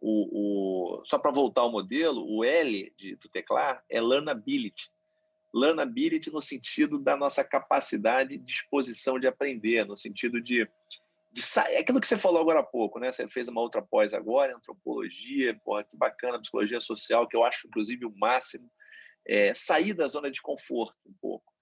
[0.00, 4.90] O, o só para voltar ao modelo, o L de, do teclar é Learnability
[5.54, 10.68] learnability no sentido da nossa capacidade e disposição de aprender, no sentido de,
[11.32, 11.74] de sair.
[11.74, 13.12] É aquilo que você falou agora há pouco, né?
[13.12, 17.66] Você fez uma outra pós agora, antropologia, porra, que bacana, psicologia social, que eu acho,
[17.66, 18.70] inclusive, o máximo.
[19.26, 21.52] É, sair da zona de conforto um pouco.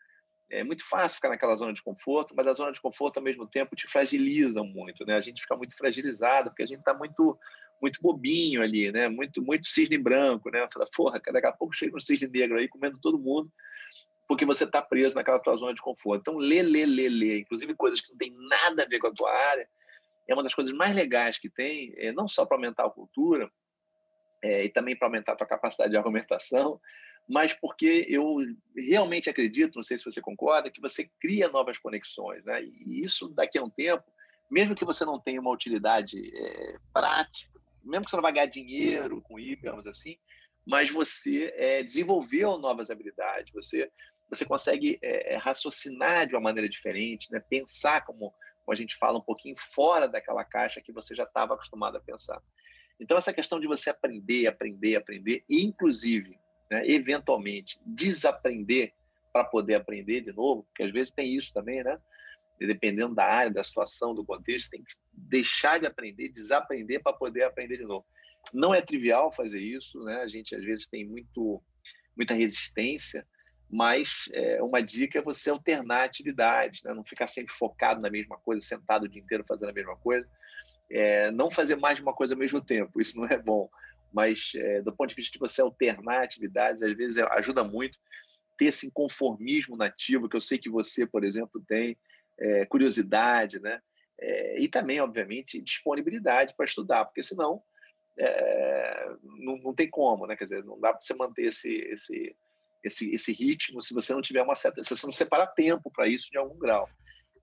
[0.49, 3.49] É muito fácil ficar naquela zona de conforto, mas a zona de conforto, ao mesmo
[3.49, 5.17] tempo, te fragiliza muito, né?
[5.17, 7.39] A gente fica muito fragilizado, porque a gente está muito
[7.83, 9.07] muito bobinho ali, né?
[9.09, 10.67] Muito, muito cisne branco, né?
[10.73, 13.53] Fala, porra, daqui a pouco chega um cisne negro aí comendo todo mundo
[14.29, 16.20] porque você está preso naquela tua zona de conforto.
[16.20, 19.14] Então, lê, lê, lê, lê, inclusive coisas que não tem nada a ver com a
[19.14, 19.68] tua área,
[20.29, 23.51] é uma das coisas mais legais que tem, é, não só para aumentar a cultura,
[24.43, 26.81] é, e também para aumentar a tua capacidade de argumentação,
[27.29, 28.37] mas porque eu
[28.77, 32.62] realmente acredito, não sei se você concorda, que você cria novas conexões, né?
[32.62, 34.05] E isso daqui a um tempo,
[34.51, 38.47] mesmo que você não tenha uma utilidade é, prática, mesmo que você não vai ganhar
[38.47, 40.16] dinheiro com isso, digamos assim,
[40.64, 43.91] mas você é, desenvolveu novas habilidades, você
[44.29, 47.41] você consegue é, é, raciocinar de uma maneira diferente, né?
[47.41, 51.55] Pensar como, como a gente fala um pouquinho fora daquela caixa que você já estava
[51.55, 52.43] acostumado a pensar.
[52.99, 56.39] Então essa questão de você aprender, aprender, aprender, e inclusive
[56.70, 58.93] né, eventualmente desaprender
[59.33, 61.99] para poder aprender de novo, porque às vezes tem isso também, né?
[62.59, 67.12] E dependendo da área, da situação, do contexto, tem que deixar de aprender, desaprender para
[67.12, 68.07] poder aprender de novo.
[68.53, 70.22] Não é trivial fazer isso, né?
[70.22, 71.62] A gente às vezes tem muito,
[72.16, 73.27] muita resistência,
[73.71, 76.95] mas é, uma dica é você alternar atividades, né?
[76.95, 80.29] não ficar sempre focado na mesma coisa, sentado o dia inteiro fazendo a mesma coisa.
[80.89, 83.69] É, não fazer mais de uma coisa ao mesmo tempo, isso não é bom
[84.12, 87.99] mas é, do ponto de vista de você alternar atividades, às vezes ajuda muito
[88.57, 91.99] ter esse conformismo nativo, que eu sei que você, por exemplo, tem,
[92.71, 93.81] curiosidade, né?
[94.57, 97.62] E também, obviamente, disponibilidade para estudar, porque senão
[99.23, 100.35] não, não tem como, né?
[100.35, 102.35] Quer dizer, não dá para você manter esse, esse,
[102.87, 104.82] esse, esse ritmo se você não tiver uma certa.
[104.82, 106.89] Se você não separar tempo para isso de algum grau.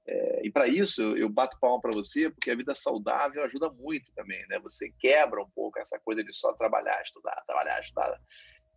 [0.05, 4.11] É, e para isso eu bato palma para você, porque a vida saudável ajuda muito
[4.13, 4.59] também, né?
[4.59, 8.19] Você quebra um pouco essa coisa de só trabalhar, estudar, trabalhar, estudar,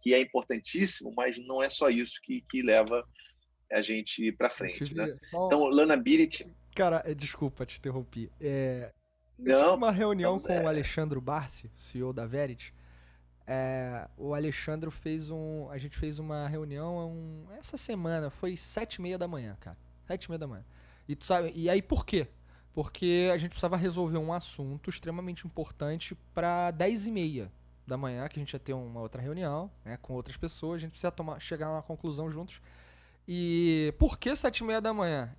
[0.00, 3.04] que é importantíssimo, mas não é só isso que, que leva
[3.72, 5.16] a gente para frente, né?
[5.22, 5.46] Só...
[5.46, 6.48] Então, Lana Birit...
[6.76, 8.30] Cara, é, desculpa te interromper.
[8.40, 8.92] É...
[9.38, 10.62] Eu tive uma reunião com é...
[10.62, 12.72] o Alexandre Barsi, CEO da Verit.
[13.46, 15.68] É, o Alexandre fez um.
[15.70, 19.76] A gente fez uma reunião um, essa semana, foi sete e meia da manhã, cara.
[20.06, 20.64] Sete e meia da manhã.
[21.08, 22.26] E, tu sabe, e aí por quê?
[22.72, 27.52] Porque a gente precisava resolver um assunto extremamente importante para 10 e meia
[27.86, 30.78] da manhã, que a gente ia ter uma outra reunião né, com outras pessoas, a
[30.80, 32.60] gente precisa tomar, chegar a uma conclusão juntos.
[33.26, 35.34] E por que 7 e meia da manhã?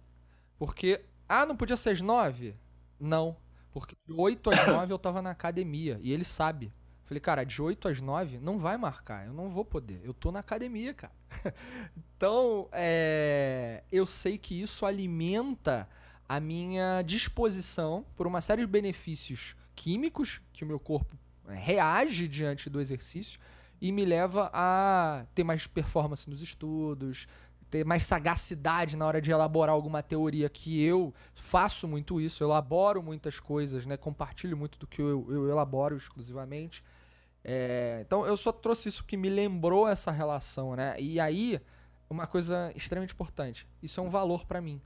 [0.57, 2.55] Porque, ah, não podia ser às 9?
[2.99, 3.37] Não,
[3.71, 6.73] porque de 8 às 9 eu tava na academia, e ele sabe.
[7.07, 10.01] Falei, cara, de 8 às 9 não vai marcar, eu não vou poder.
[10.03, 11.13] Eu tô na academia, cara.
[11.95, 15.87] então, é, eu sei que isso alimenta
[16.27, 22.27] a minha disposição por uma série de benefícios químicos que o meu corpo é, reage
[22.27, 23.39] diante do exercício
[23.79, 27.25] e me leva a ter mais performance nos estudos,
[27.69, 33.01] ter mais sagacidade na hora de elaborar alguma teoria que eu faço muito isso, elaboro
[33.01, 33.95] muitas coisas, né?
[33.95, 36.83] Compartilho muito do que eu, eu elaboro exclusivamente.
[37.49, 40.95] É, então eu só trouxe isso que me lembrou essa relação, né?
[40.99, 41.61] E aí,
[42.09, 44.81] uma coisa extremamente importante, isso é um valor para mim.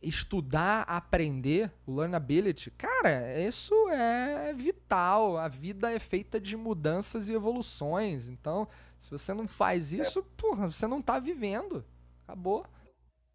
[0.00, 5.36] Estudar, aprender, o learnability, cara, isso é vital.
[5.36, 8.28] A vida é feita de mudanças e evoluções.
[8.28, 10.00] Então, se você não faz é.
[10.00, 10.24] isso, é.
[10.36, 11.84] porra, você não tá vivendo.
[12.22, 12.64] Acabou.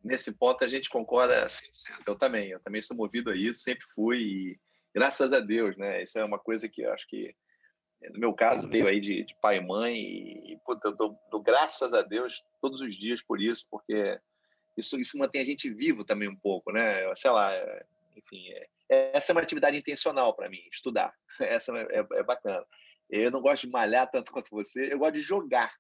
[0.02, 1.64] Nesse ponto a gente concorda 100%.
[2.08, 4.60] Eu também, eu também sou movido a isso, sempre fui e
[4.96, 6.02] graças a Deus, né?
[6.02, 7.36] Isso é uma coisa que eu acho que
[8.12, 11.42] no meu caso, veio aí de, de pai e mãe, e, puta, eu dou, dou,
[11.42, 14.20] graças a Deus todos os dias por isso, porque
[14.78, 17.14] isso, isso mantém a gente vivo também um pouco, né?
[17.16, 17.52] Sei lá,
[18.16, 18.68] enfim, é,
[19.14, 21.14] essa é uma atividade intencional para mim, estudar.
[21.40, 22.66] Essa é, é, é, bacana.
[23.10, 25.74] Eu não gosto de malhar tanto quanto você, eu gosto de jogar.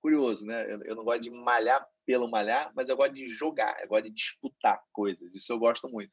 [0.00, 0.72] Curioso, né?
[0.72, 4.04] Eu, eu não gosto de malhar pelo malhar, mas eu gosto de jogar, eu gosto
[4.04, 5.34] de disputar coisas.
[5.34, 6.12] Isso eu gosto muito.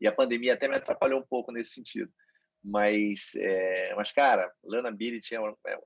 [0.00, 2.10] E a pandemia até me atrapalhou um pouco nesse sentido.
[2.62, 5.38] Mas, é, mas cara, Lana Billet é,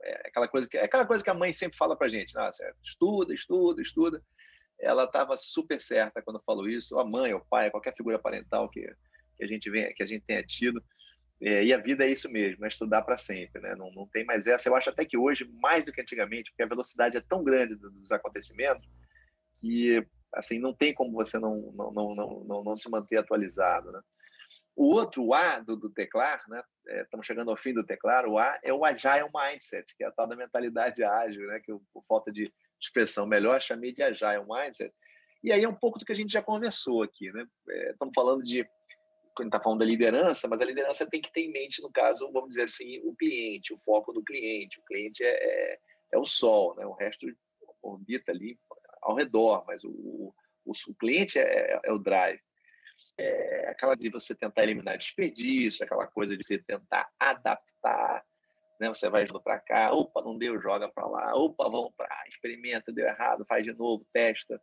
[0.03, 2.65] é, aquela coisa que é aquela coisa que a mãe sempre fala para gente, nossa,
[2.83, 4.23] estuda, estuda, estuda.
[4.81, 6.99] Ela estava super certa quando falou isso.
[6.99, 8.81] A mãe, o pai, qualquer figura parental que,
[9.37, 10.83] que a gente vem, que a gente tenha tido.
[11.41, 13.75] É, e a vida é isso mesmo, é estudar para sempre, né?
[13.77, 14.69] Não, não tem mais essa.
[14.69, 17.77] Eu acho até que hoje, mais do que antigamente, porque a velocidade é tão grande
[17.77, 18.89] dos acontecimentos
[19.59, 23.93] que assim não tem como você não não, não, não, não, não se manter atualizado,
[23.93, 24.01] né?
[24.77, 26.63] O outro A do, do Teclar, né?
[26.89, 30.09] É, estamos chegando ao fim do Teclar, o A é o Agile Mindset, que é
[30.09, 31.61] a tal da mentalidade ágil, né?
[31.61, 34.93] que eu, por falta de expressão melhor, chamei de Agile Mindset.
[35.43, 37.31] E aí é um pouco do que a gente já conversou aqui.
[37.33, 37.47] Né?
[37.71, 38.67] É, estamos falando de,
[39.37, 42.31] quando está falando da liderança, mas a liderança tem que ter em mente, no caso,
[42.33, 44.81] vamos dizer assim, o cliente, o foco do cliente.
[44.81, 45.79] O cliente é, é,
[46.15, 46.85] é o sol, né?
[46.85, 47.27] o resto
[47.81, 48.59] orbita ali
[49.03, 50.35] ao redor, mas o, o,
[50.67, 52.41] o cliente é, é o drive
[53.19, 58.25] é aquela de você tentar eliminar desperdício, aquela coisa de você tentar adaptar,
[58.81, 58.89] né?
[58.89, 62.93] Você vai indo para cá, opa, não deu, joga para lá, opa, vamos para, experimenta,
[62.93, 64.61] deu errado, faz de novo, testa.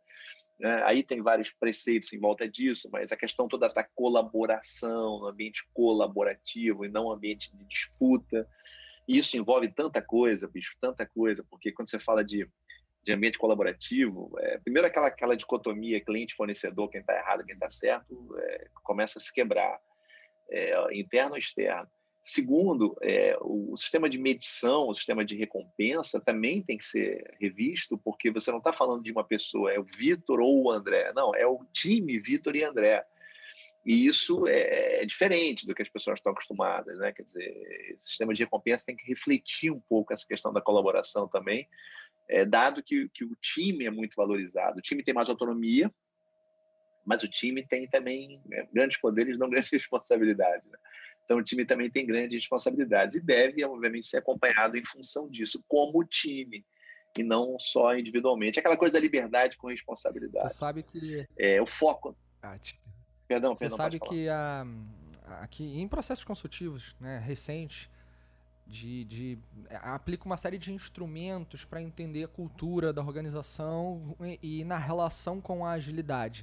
[0.58, 0.82] Né?
[0.84, 5.66] Aí tem vários preceitos em volta disso, mas a questão toda da colaboração, no ambiente
[5.72, 8.46] colaborativo e não ambiente de disputa.
[9.08, 12.48] E isso envolve tanta coisa, bicho, tanta coisa, porque quando você fala de,
[13.04, 18.36] de ambiente colaborativo, é, primeiro aquela, aquela dicotomia cliente-fornecedor, quem está errado, quem está certo,
[18.38, 19.80] é, começa a se quebrar,
[20.50, 21.88] é, interno ou externo.
[22.24, 27.98] Segundo, é, o sistema de medição, o sistema de recompensa também tem que ser revisto,
[27.98, 31.12] porque você não está falando de uma pessoa, é o Vitor ou o André.
[31.14, 33.04] Não, é o time Vitor e André.
[33.84, 37.10] E isso é, é diferente do que as pessoas estão acostumadas, né?
[37.10, 41.26] Quer dizer, o sistema de recompensa tem que refletir um pouco essa questão da colaboração
[41.26, 41.68] também,
[42.28, 44.78] é, dado que, que o time é muito valorizado.
[44.78, 45.92] O time tem mais autonomia,
[47.04, 50.68] mas o time tem também né, grandes poderes, não grandes responsabilidades.
[50.70, 50.78] Né?
[51.24, 55.64] Então, o time também tem grandes responsabilidades e deve, obviamente, ser acompanhado em função disso,
[55.68, 56.64] como time,
[57.16, 58.58] e não só individualmente.
[58.58, 60.52] Aquela coisa da liberdade com responsabilidade.
[60.52, 61.26] Você sabe que.
[61.38, 62.16] É, o foco.
[62.40, 62.80] Ah, te...
[63.28, 63.76] Perdão, Você perdão.
[63.76, 64.66] sabe que a,
[65.40, 67.88] aqui em processos consultivos né, recentes,
[68.66, 69.38] de, de
[69.82, 75.40] aplica uma série de instrumentos para entender a cultura da organização e, e na relação
[75.40, 76.42] com a agilidade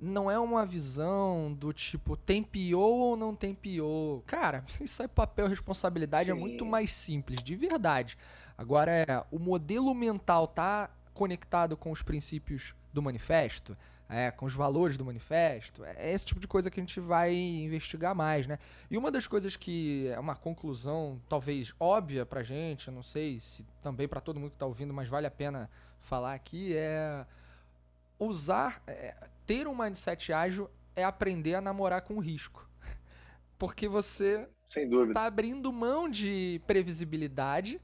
[0.00, 4.22] não é uma visão do tipo tem PO ou não tem PO.
[4.26, 6.38] Cara, isso é papel responsabilidade, é Sim.
[6.38, 8.16] é muito mais simples, de verdade.
[8.56, 13.76] Agora é, o modelo mental tá conectado com os princípios do manifesto,
[14.08, 15.84] é, com os valores do manifesto.
[15.84, 18.58] É esse tipo de coisa que a gente vai investigar mais, né?
[18.90, 23.40] E uma das coisas que é uma conclusão talvez óbvia pra gente, eu não sei
[23.40, 25.68] se também para todo mundo que tá ouvindo, mas vale a pena
[26.00, 27.26] falar aqui, é
[28.18, 32.68] usar, é, ter um mindset ágil é aprender a namorar com risco.
[33.58, 37.80] Porque você está abrindo mão de previsibilidade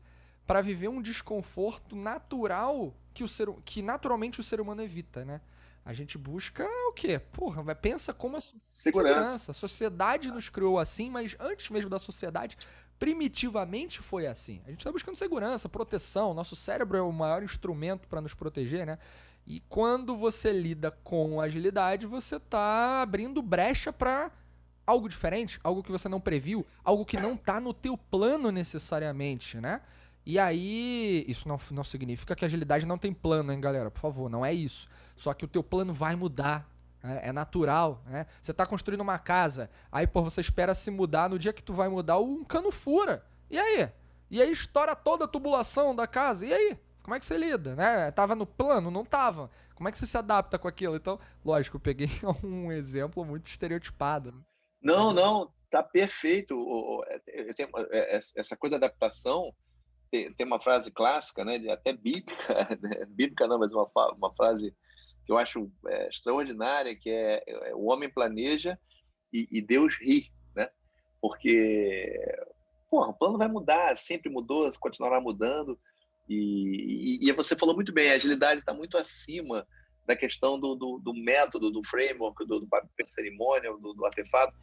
[0.47, 5.41] para viver um desconforto natural que, o ser, que naturalmente o ser humano evita, né?
[5.85, 7.19] A gente busca o quê?
[7.19, 8.63] Porra, pensa como a segurança.
[8.73, 9.51] segurança.
[9.51, 12.57] A sociedade nos criou assim, mas antes mesmo da sociedade,
[12.99, 14.63] primitivamente foi assim.
[14.65, 16.33] A gente está buscando segurança, proteção.
[16.33, 18.99] Nosso cérebro é o maior instrumento para nos proteger, né?
[19.45, 24.31] E quando você lida com agilidade, você está abrindo brecha para
[24.87, 29.61] algo diferente, algo que você não previu, algo que não está no teu plano necessariamente,
[29.61, 29.81] né?
[30.25, 33.91] E aí, isso não, não significa que a agilidade não tem plano, hein, galera?
[33.91, 34.89] Por favor, não é isso.
[35.17, 36.69] Só que o teu plano vai mudar.
[37.03, 37.21] Né?
[37.25, 38.27] É natural, né?
[38.41, 41.75] Você está construindo uma casa, aí, pô, você espera se mudar, no dia que tu
[41.75, 43.25] vai mudar, um cano fura.
[43.51, 43.91] E aí?
[44.31, 46.47] E aí estoura toda a tubulação da casa.
[46.47, 46.79] E aí?
[47.03, 48.11] Como é que você lida, né?
[48.13, 48.91] Tava no plano?
[48.91, 49.51] Não tava.
[49.75, 50.95] Como é que você se adapta com aquilo?
[50.95, 52.09] Então, lógico, eu peguei
[52.45, 54.31] um exemplo muito estereotipado.
[54.31, 54.39] Né?
[54.81, 57.03] Não, não, tá perfeito.
[57.09, 59.53] É, é, essa coisa da adaptação
[60.13, 63.07] tem uma frase clássica, né, até bíblica, né?
[63.09, 64.75] bíblica não, mas uma, uma frase
[65.25, 68.79] que eu acho é, extraordinária, que é, é, o homem planeja
[69.33, 70.69] e, e Deus ri, né?
[71.21, 72.13] Porque,
[72.91, 75.79] porra, o plano vai mudar, sempre mudou, continuará mudando.
[76.29, 79.67] E, e, e você falou muito bem, a agilidade está muito acima
[80.07, 82.69] da questão do, do, do, método, do framework, do, do
[83.07, 84.55] cerimônia, do, do artefato.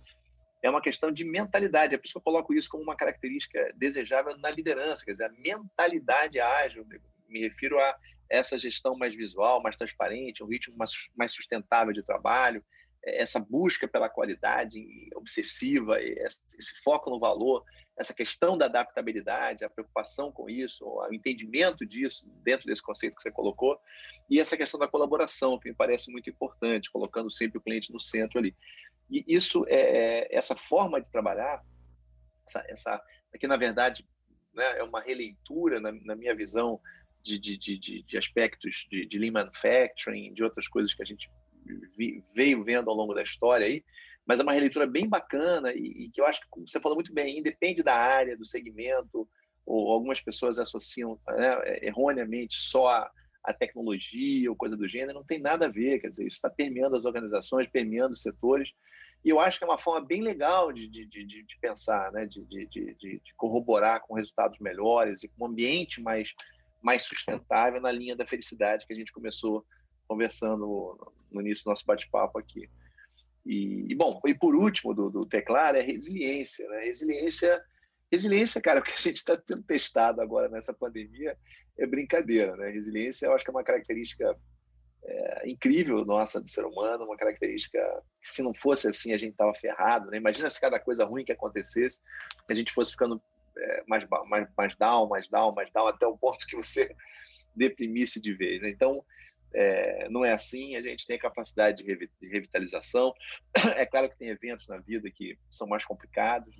[0.62, 1.95] É uma questão de mentalidade.
[1.95, 5.05] É por isso que eu coloco isso como uma característica desejável na liderança.
[5.05, 6.86] Quer dizer, a mentalidade ágil,
[7.28, 7.97] me refiro a
[8.30, 12.64] essa gestão mais visual, mais transparente, um ritmo mais, sustentável de trabalho,
[13.03, 14.86] essa busca pela qualidade
[15.16, 17.64] obsessiva, esse foco no valor,
[17.97, 23.22] essa questão da adaptabilidade, a preocupação com isso, o entendimento disso dentro desse conceito que
[23.22, 23.80] você colocou,
[24.30, 27.99] e essa questão da colaboração, que me parece muito importante, colocando sempre o cliente no
[27.99, 28.55] centro ali.
[29.10, 31.64] E isso, é, é essa forma de trabalhar,
[32.47, 33.03] essa, essa
[33.34, 34.07] aqui na verdade
[34.53, 36.80] né, é uma releitura, na, na minha visão,
[37.24, 41.30] de, de, de, de aspectos de, de lean manufacturing, de outras coisas que a gente
[42.34, 43.84] veio vendo ao longo da história aí,
[44.26, 47.14] mas é uma releitura bem bacana e, e que eu acho que você falou muito
[47.14, 49.28] bem, independe da área, do segmento,
[49.66, 53.12] ou algumas pessoas associam né, erroneamente só a,
[53.44, 56.50] a, tecnologia ou coisa do gênero, não tem nada a ver, quer dizer, isso está
[56.50, 58.70] permeando as organizações, permeando os setores,
[59.24, 62.26] e eu acho que é uma forma bem legal de, de, de, de pensar, né,
[62.26, 66.34] de, de, de, corroborar com resultados melhores e com um ambiente mais,
[66.82, 69.66] mais sustentável na linha da felicidade que a gente começou
[70.08, 70.98] conversando
[71.32, 72.70] no início do nosso bate-papo aqui.
[73.46, 76.82] E, e, bom, e por último do, do teclado é resiliência, né?
[76.82, 77.64] Resiliência,
[78.12, 81.38] resiliência, cara, o que a gente está tendo testado agora nessa pandemia
[81.80, 82.70] é brincadeira, né?
[82.70, 84.36] Resiliência, eu acho que é uma característica
[85.04, 87.80] é, incrível nossa do ser humano, uma característica
[88.22, 90.18] que se não fosse assim a gente tava ferrado, né?
[90.18, 92.02] Imagina se cada coisa ruim que acontecesse,
[92.50, 93.22] a gente fosse ficando
[93.58, 96.94] é, mais, mais, mais down, mais down, mais down, até o ponto que você
[97.56, 98.62] deprimisse de vez.
[98.62, 98.70] Né?
[98.70, 99.04] Então,
[99.54, 103.14] é, não é assim, a gente tem a capacidade de revitalização.
[103.76, 106.54] É claro que tem eventos na vida que são mais complicados,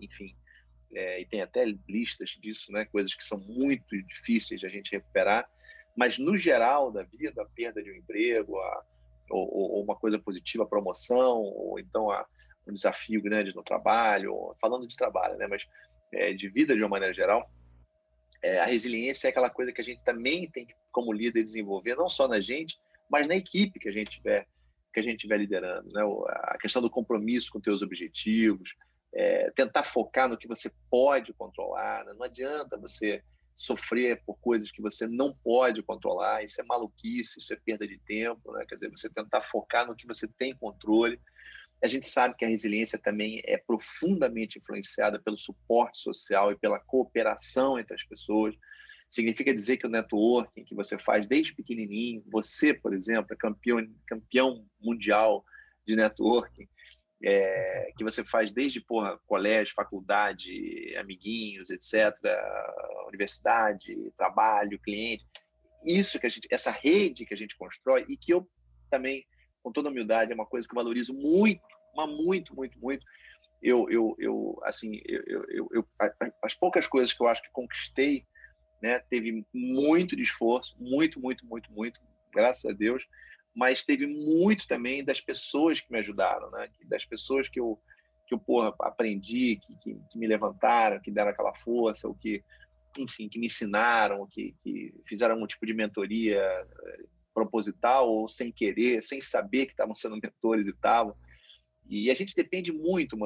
[0.00, 0.34] enfim,
[0.96, 2.86] é, e tem até listas disso, né?
[2.86, 5.46] coisas que são muito difíceis de a gente recuperar,
[5.94, 8.84] mas no geral da vida, a perda de um emprego, a,
[9.30, 12.26] ou, ou, uma coisa positiva, a promoção, ou então a,
[12.66, 15.46] um desafio grande no trabalho, falando de trabalho, né?
[15.46, 15.66] mas
[16.14, 17.46] é, de vida de uma maneira geral,
[18.42, 21.94] é, a resiliência é aquela coisa que a gente também tem que, como líder, desenvolver,
[21.94, 22.78] não só na gente,
[23.10, 24.46] mas na equipe que a gente tiver
[24.94, 26.00] que a gente estiver liderando, né?
[26.44, 28.74] A questão do compromisso com teus objetivos,
[29.14, 32.04] é, tentar focar no que você pode controlar.
[32.04, 32.14] Né?
[32.14, 33.22] Não adianta você
[33.56, 36.44] sofrer por coisas que você não pode controlar.
[36.44, 38.52] Isso é maluquice, isso é perda de tempo.
[38.52, 38.66] Né?
[38.68, 41.20] Quer dizer, você tentar focar no que você tem controle.
[41.82, 46.78] A gente sabe que a resiliência também é profundamente influenciada pelo suporte social e pela
[46.78, 48.54] cooperação entre as pessoas.
[49.10, 53.86] Significa dizer que o networking que você faz desde pequenininho, você, por exemplo, é campeão,
[54.06, 55.44] campeão mundial
[55.86, 56.68] de networking,
[57.22, 62.14] é, que você faz desde porra, colégio, faculdade, amiguinhos, etc.,
[63.08, 65.24] universidade, trabalho, cliente.
[65.84, 68.48] Isso que a gente, essa rede que a gente constrói e que eu
[68.90, 69.24] também,
[69.62, 71.62] com toda humildade, é uma coisa que eu valorizo muito,
[71.94, 73.04] mas muito, muito, muito.
[73.62, 75.88] Eu, eu, eu assim, eu, eu, eu,
[76.42, 78.24] as poucas coisas que eu acho que conquistei,
[78.82, 81.98] né, teve muito de esforço, muito, muito, muito, muito,
[82.30, 83.02] graças a Deus
[83.56, 86.68] mas teve muito também das pessoas que me ajudaram, né?
[86.84, 87.80] Das pessoas que eu
[88.28, 92.42] que eu porra, aprendi, que, que, que, me levantaram, que deram aquela força, ou que,
[92.98, 98.50] enfim, que me ensinaram, que, que fizeram algum tipo de mentoria eh, proposital ou sem
[98.50, 101.16] querer, sem saber que estavam sendo mentores e tal.
[101.88, 103.16] E a gente depende muito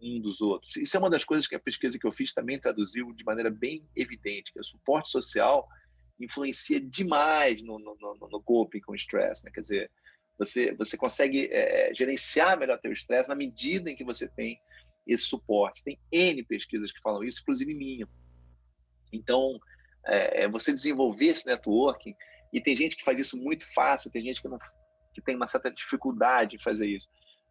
[0.00, 0.74] um dos outros.
[0.76, 3.50] Isso é uma das coisas que a pesquisa que eu fiz também traduziu de maneira
[3.50, 5.68] bem evidente, que o suporte social
[6.20, 9.50] influencia demais no, no, no, no coping com o estresse, né?
[9.52, 9.90] Quer dizer,
[10.38, 14.60] você, você consegue é, gerenciar melhor teu estresse na medida em que você tem
[15.06, 15.82] esse suporte.
[15.82, 18.08] Tem N pesquisas que falam isso, inclusive minha.
[19.12, 19.58] Então,
[20.06, 22.14] é, é, você desenvolver esse networking,
[22.52, 24.58] e tem gente que faz isso muito fácil, tem gente que, não,
[25.12, 27.08] que tem uma certa dificuldade em fazer isso.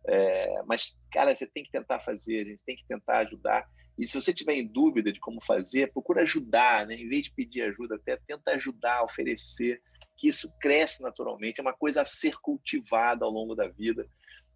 [0.08, 3.68] É, mas, cara, você tem que tentar fazer, a gente tem que tentar ajudar.
[3.98, 6.96] E se você tiver em dúvida de como fazer, procura ajudar, né?
[6.96, 9.82] Em vez de pedir ajuda, até tenta ajudar, oferecer,
[10.16, 14.08] que isso cresce naturalmente, é uma coisa a ser cultivada ao longo da vida.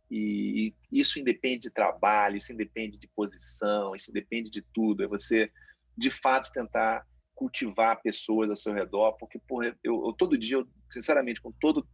[0.09, 5.03] E isso independe de trabalho, isso independe de posição, isso independe de tudo.
[5.03, 5.49] É você,
[5.97, 10.67] de fato, tentar cultivar pessoas ao seu redor, porque porra, eu, eu todo dia, eu,
[10.91, 11.87] sinceramente, com todo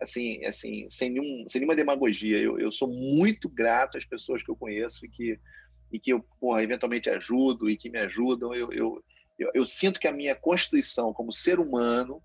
[0.00, 4.50] assim, assim, sem nenhum, sem nenhuma demagogia, eu, eu sou muito grato às pessoas que
[4.50, 5.38] eu conheço e que
[5.92, 9.04] e que eu, porra, eventualmente ajudo e que me ajudam, eu, eu,
[9.38, 12.22] eu, eu sinto que a minha constituição como ser humano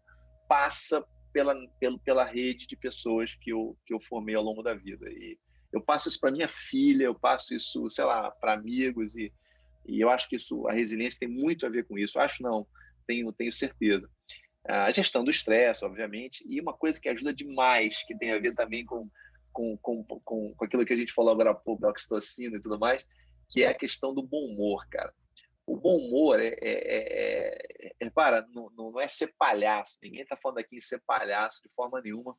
[0.48, 1.04] passa
[1.34, 5.10] pela, pela, pela rede de pessoas que eu, que eu formei ao longo da vida.
[5.10, 5.38] E
[5.74, 9.34] eu passo isso para minha filha, eu passo isso, sei lá, para amigos, e,
[9.86, 12.20] e eu acho que isso, a resiliência tem muito a ver com isso.
[12.20, 12.66] Acho não,
[13.06, 14.10] tenho, tenho certeza.
[14.68, 18.56] A gestão do estresse, obviamente, e uma coisa que ajuda demais, que tem a ver
[18.56, 19.10] também com,
[19.52, 22.62] com, com, com, com aquilo que a gente falou agora há pouco, da oxitocina e
[22.62, 23.06] tudo mais,
[23.50, 25.14] que é a questão do bom humor, cara.
[25.66, 29.98] O bom humor é, é, é, é, é para, não, não é ser palhaço.
[30.02, 32.38] Ninguém está falando aqui em ser palhaço de forma nenhuma.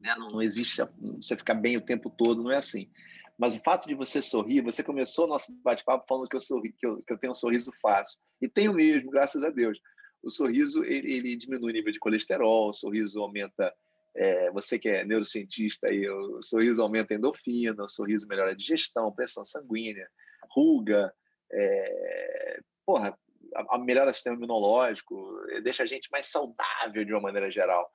[0.00, 0.14] Né?
[0.16, 0.80] Não, não existe
[1.16, 2.90] você ficar bem o tempo todo, não é assim.
[3.36, 6.72] Mas o fato de você sorrir, você começou o nosso bate-papo falando que eu, sorri,
[6.72, 8.18] que, eu, que eu tenho um sorriso fácil.
[8.40, 9.78] E tenho mesmo, graças a Deus.
[10.22, 13.74] O sorriso ele, ele diminui o nível de colesterol, o sorriso aumenta
[14.16, 18.56] é, você que é neurocientista, aí, o sorriso aumenta a endorfina, o sorriso melhora a
[18.56, 20.08] digestão, pressão sanguínea,
[20.50, 21.12] ruga,
[21.52, 23.18] é, porra,
[23.54, 27.50] a, a melhora o sistema imunológico, eh, deixa a gente mais saudável de uma maneira
[27.50, 27.90] geral.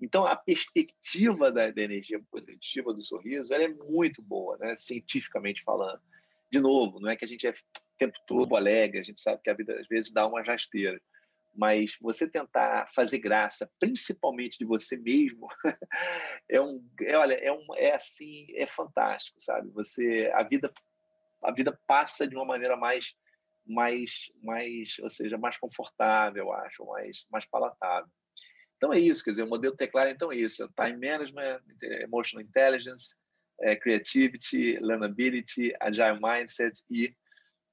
[0.00, 6.00] Então, a perspectiva da, da energia positiva do sorriso é muito boa, né, cientificamente falando.
[6.52, 7.54] De novo, não é que a gente é o
[7.98, 11.00] tempo todo alegre, a gente sabe que a vida às vezes dá uma rasteira
[11.54, 15.46] mas você tentar fazer graça, principalmente de você mesmo,
[16.48, 19.70] é um, é, olha, é um, é assim, é fantástico, sabe?
[19.70, 20.72] Você, a vida,
[21.42, 23.14] a vida passa de uma maneira mais,
[23.66, 28.10] mais, mais, ou seja, mais confortável, acho, mais, mais palatável.
[28.76, 31.60] Então é isso, quer dizer, o modelo teclado então é isso, time management,
[32.02, 33.16] emotional intelligence,
[33.60, 37.14] é, creativity, learnability, agile mindset e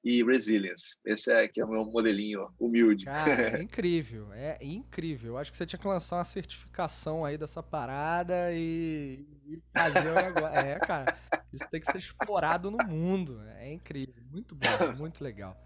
[0.04, 0.98] e resilience.
[1.04, 3.04] Esse é que é o meu modelinho humilde.
[3.04, 5.32] Cara, é incrível, é incrível.
[5.32, 10.08] Eu acho que você tinha que lançar uma certificação aí dessa parada e, e fazer
[10.08, 10.42] o negócio.
[10.52, 11.16] É, cara,
[11.52, 13.40] isso tem que ser explorado no mundo.
[13.58, 14.68] É incrível, muito bom,
[14.98, 15.56] muito legal.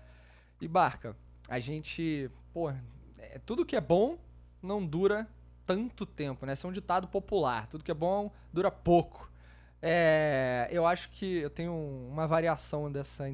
[0.60, 1.16] E Barca,
[1.48, 2.70] a gente, pô,
[3.18, 4.18] é, tudo que é bom
[4.62, 5.26] não dura
[5.64, 6.52] tanto tempo, né?
[6.52, 7.66] Esse é um ditado popular.
[7.68, 9.30] Tudo que é bom dura pouco.
[9.82, 13.28] É, eu acho que eu tenho uma variação dessa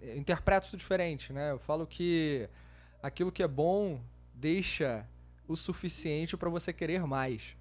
[0.00, 1.50] inter, interpreto isso diferente, né?
[1.52, 2.48] Eu falo que
[3.02, 4.00] aquilo que é bom
[4.34, 5.06] deixa
[5.48, 7.56] o suficiente para você querer mais.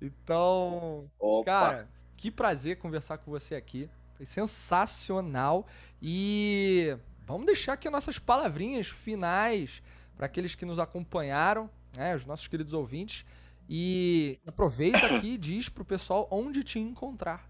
[0.00, 1.44] Então, Opa.
[1.44, 3.88] cara, que prazer conversar com você aqui.
[4.14, 5.66] Foi sensacional.
[6.00, 9.82] E vamos deixar aqui nossas palavrinhas finais
[10.16, 13.24] para aqueles que nos acompanharam, né, os nossos queridos ouvintes.
[13.68, 17.49] E aproveita aqui e diz pro pessoal onde te encontrar.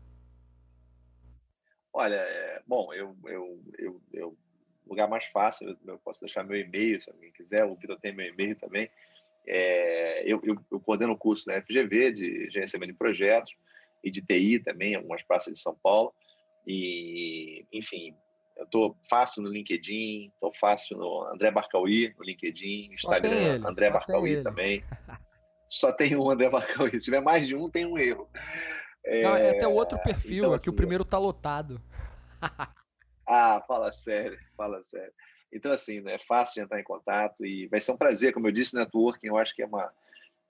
[1.92, 4.38] Olha, é, bom, eu, eu, eu, eu,
[4.86, 8.26] lugar mais fácil, eu posso deixar meu e-mail, se alguém quiser, o Vitor tem meu
[8.26, 8.88] e-mail também.
[9.46, 13.54] É, eu, eu, eu, coordeno o curso da FGV de gerenciamento de projetos
[14.04, 16.14] e de TI também, algumas praças de São Paulo.
[16.66, 18.14] E, enfim,
[18.56, 23.90] eu estou fácil no LinkedIn, estou fácil no André Barcauí, no LinkedIn, Instagram, ele, André
[23.90, 24.84] Barcauí também.
[25.68, 26.90] Só tem um André Barcauí.
[26.92, 28.28] Se tiver mais de um, tem um erro.
[29.04, 31.80] É, Não, é até outro perfil, então, aqui assim, o primeiro tá lotado.
[33.26, 35.12] ah, fala sério, fala sério.
[35.52, 38.46] Então, assim, né, é fácil de entrar em contato e vai ser um prazer, como
[38.46, 39.92] eu disse, networking, eu acho que é uma,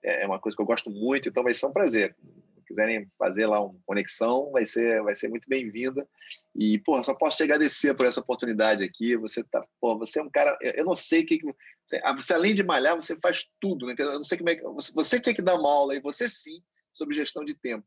[0.03, 2.15] é, é uma coisa que eu gosto muito, então vai ser um prazer.
[2.55, 6.07] Se quiserem fazer lá uma conexão, vai ser, vai ser muito bem-vinda.
[6.53, 9.15] E, pô, só posso te agradecer por essa oportunidade aqui.
[9.15, 11.39] Você tá, pô, você é um cara, eu não sei o que,
[11.85, 13.95] você, ah, você, além de malhar, você faz tudo, né?
[13.97, 16.29] Eu não sei como é que você, você tem que dar uma aula e você
[16.29, 16.61] sim
[16.93, 17.85] sobre gestão de tempo.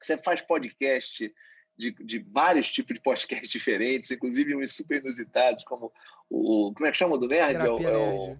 [0.00, 1.32] Você faz podcast
[1.76, 5.92] de, de vários tipos de podcasts diferentes, inclusive uns super inusitados, como
[6.30, 6.72] o.
[6.74, 7.56] Como é que chama do Nerd?
[7.56, 8.36] É o, é o,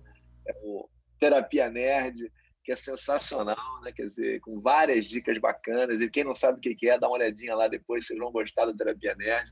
[0.48, 0.88] é o
[1.18, 2.32] Terapia Nerd,
[2.64, 3.92] que é sensacional, né?
[3.92, 6.00] Quer dizer, com várias dicas bacanas.
[6.00, 8.66] E quem não sabe o que é, dá uma olhadinha lá depois, vocês vão gostar
[8.66, 9.50] do Terapia Nerd.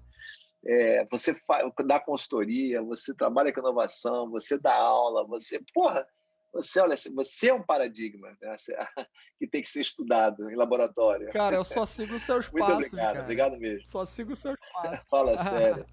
[0.66, 1.36] É, você
[1.84, 5.60] dá consultoria, você trabalha com inovação, você dá aula, você.
[5.74, 6.06] Porra!
[6.54, 8.56] Você, olha, você é um paradigma né?
[9.38, 11.30] que tem que ser estudado em laboratório.
[11.32, 12.76] Cara, eu só sigo os seus Muito passos.
[12.76, 13.22] Muito obrigado, cara.
[13.22, 13.86] obrigado mesmo.
[13.88, 15.04] Só sigo os seus passos.
[15.08, 15.86] Fala sério.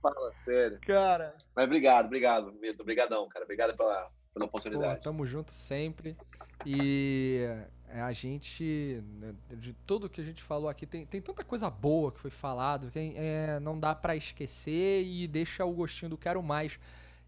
[0.00, 0.80] Fala sério.
[0.80, 1.36] Cara.
[1.54, 2.80] Mas obrigado, obrigado, Vitor.
[2.80, 3.44] Obrigadão, cara.
[3.44, 4.96] Obrigado pela, pela oportunidade.
[4.96, 6.16] Pô, tamo junto sempre.
[6.64, 7.46] E
[7.88, 11.68] é, a gente, né, de tudo que a gente falou aqui, tem, tem tanta coisa
[11.68, 16.18] boa que foi falado que é, não dá para esquecer e deixa o gostinho do
[16.18, 16.78] quero mais.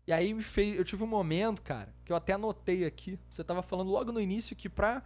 [0.07, 0.79] E aí me fez.
[0.79, 3.19] Eu tive um momento, cara, que eu até anotei aqui.
[3.29, 5.03] Você tava falando logo no início que pra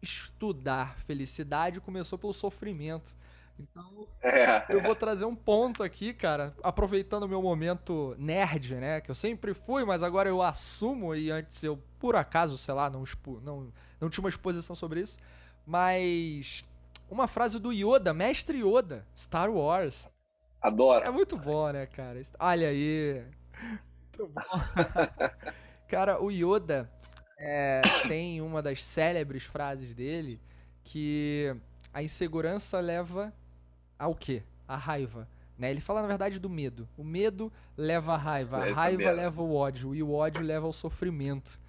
[0.00, 3.16] estudar felicidade começou pelo sofrimento.
[3.58, 4.64] Então, é.
[4.68, 9.00] eu vou trazer um ponto aqui, cara, aproveitando o meu momento nerd, né?
[9.00, 12.88] Que eu sempre fui, mas agora eu assumo, e antes eu, por acaso, sei lá,
[12.88, 15.18] não, expo, não, não tinha uma exposição sobre isso.
[15.66, 16.64] Mas
[17.10, 20.08] uma frase do Yoda, mestre Yoda, Star Wars.
[20.62, 21.04] Adoro.
[21.04, 22.20] É muito bom, né, cara?
[22.38, 23.24] Olha aí.
[24.18, 24.40] Muito bom.
[25.86, 26.90] Cara, o Yoda
[27.38, 30.40] é, tem uma das célebres frases dele
[30.82, 31.54] que
[31.92, 33.32] a insegurança leva
[33.98, 34.42] ao quê?
[34.66, 35.28] A raiva.
[35.56, 35.70] Né?
[35.70, 36.88] Ele fala, na verdade, do medo.
[36.96, 40.72] O medo leva à raiva, a raiva leva ao ódio, e o ódio leva ao
[40.72, 41.60] sofrimento.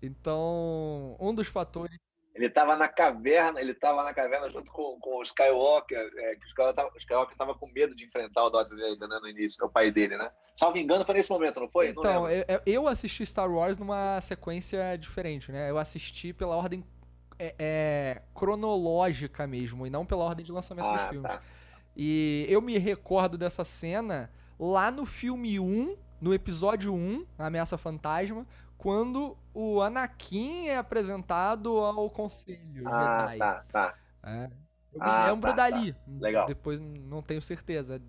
[0.00, 1.96] Então, um dos fatores
[2.36, 6.44] ele estava na caverna, ele estava na caverna junto com, com o Skywalker, é, que
[6.44, 9.70] o Skywalker estava com medo de enfrentar o Darth Vader né, no início, é o
[9.70, 10.30] pai dele, né?
[10.54, 11.88] Salvo engano, foi nesse momento, não foi?
[11.88, 15.70] Então, não eu, eu, assisti Star Wars numa sequência diferente, né?
[15.70, 16.84] Eu assisti pela ordem
[17.38, 21.32] é, é, cronológica mesmo, e não pela ordem de lançamento ah, dos filmes.
[21.32, 21.42] Tá.
[21.96, 24.30] E eu me recordo dessa cena
[24.60, 28.46] lá no filme 1, no episódio 1, Ameaça Fantasma,
[28.76, 33.38] quando o Anakin é apresentado ao Conselho ah, Jedi.
[33.38, 33.98] Tá, tá.
[34.24, 34.50] É.
[34.92, 35.92] Eu ah, me lembro tá, dali.
[35.92, 36.00] Tá.
[36.20, 36.46] Legal.
[36.46, 38.00] Depois não tenho certeza.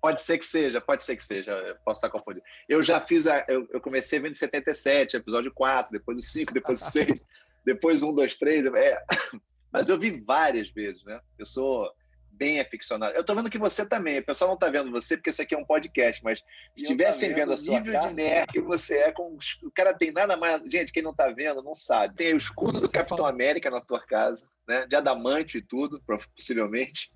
[0.00, 1.50] Pode ser que seja, pode ser que seja.
[1.50, 2.44] Eu posso estar confundindo.
[2.68, 6.80] Eu já fiz, a, eu, eu comecei vendo 77, episódio 4, depois o 5, depois
[6.80, 7.24] o 6,
[7.64, 8.66] depois o 1, 2, 3.
[8.66, 9.04] É.
[9.72, 11.20] Mas eu vi várias vezes, né?
[11.38, 11.92] Eu sou
[12.36, 13.14] bem aficionado.
[13.14, 14.18] Eu tô vendo que você também.
[14.18, 16.40] O pessoal não tá vendo você porque isso aqui é um podcast, mas
[16.74, 19.94] se estivessem vendo, vendo o nível cara, de nerd que você é, com o cara
[19.94, 20.62] tem nada mais.
[20.70, 22.14] Gente, quem não tá vendo não sabe.
[22.16, 24.86] Tem o escudo do Capitão América na tua casa, né?
[24.86, 27.10] De adamante e tudo, possivelmente.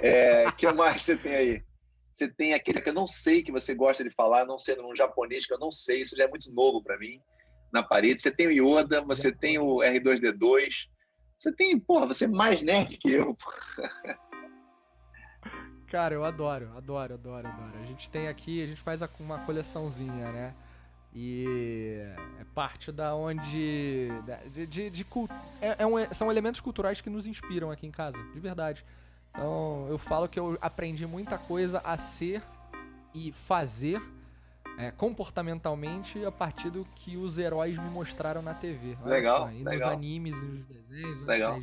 [0.00, 1.62] É, que mais você tem aí?
[2.12, 4.94] Você tem aquele que eu não sei que você gosta de falar, não sendo um
[4.94, 7.20] japonês que eu não sei, isso já é muito novo para mim,
[7.72, 8.22] na parede.
[8.22, 10.86] Você tem o Yoda, você tem o R2D2,
[11.36, 13.36] você tem, porra, você é mais nerd que eu.
[15.94, 17.78] Cara, eu adoro, adoro, adoro, adoro.
[17.80, 20.52] A gente tem aqui, a gente faz uma coleçãozinha, né?
[21.14, 22.04] E
[22.40, 24.08] é parte da onde.
[24.52, 25.06] De, de, de
[25.62, 28.84] é, é um, são elementos culturais que nos inspiram aqui em casa, de verdade.
[29.30, 32.42] Então eu falo que eu aprendi muita coisa a ser
[33.14, 34.02] e fazer
[34.76, 38.98] é, comportamentalmente a partir do que os heróis me mostraram na TV.
[39.04, 39.44] Legal.
[39.44, 39.74] Só, e legal.
[39.74, 41.20] nos animes nos desenhos.
[41.20, 41.56] Seja,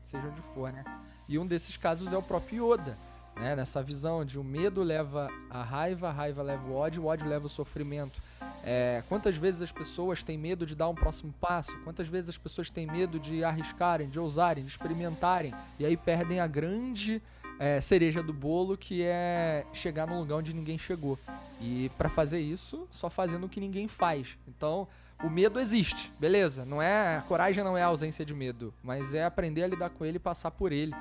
[0.00, 0.82] seja onde for, né?
[1.28, 2.96] E um desses casos é o próprio Yoda.
[3.36, 3.56] Né?
[3.56, 7.28] Nessa visão de o medo leva a raiva, a raiva leva o ódio, o ódio
[7.28, 8.20] leva o sofrimento.
[8.64, 11.76] É, quantas vezes as pessoas têm medo de dar um próximo passo?
[11.80, 15.52] Quantas vezes as pessoas têm medo de arriscarem, de ousarem, de experimentarem?
[15.78, 17.20] E aí perdem a grande
[17.58, 21.18] é, cereja do bolo, que é chegar num lugar onde ninguém chegou.
[21.60, 24.36] E para fazer isso, só fazendo o que ninguém faz.
[24.48, 24.88] Então,
[25.22, 26.64] o medo existe, beleza?
[26.64, 30.04] Não é coragem não é a ausência de medo, mas é aprender a lidar com
[30.04, 30.94] ele e passar por ele.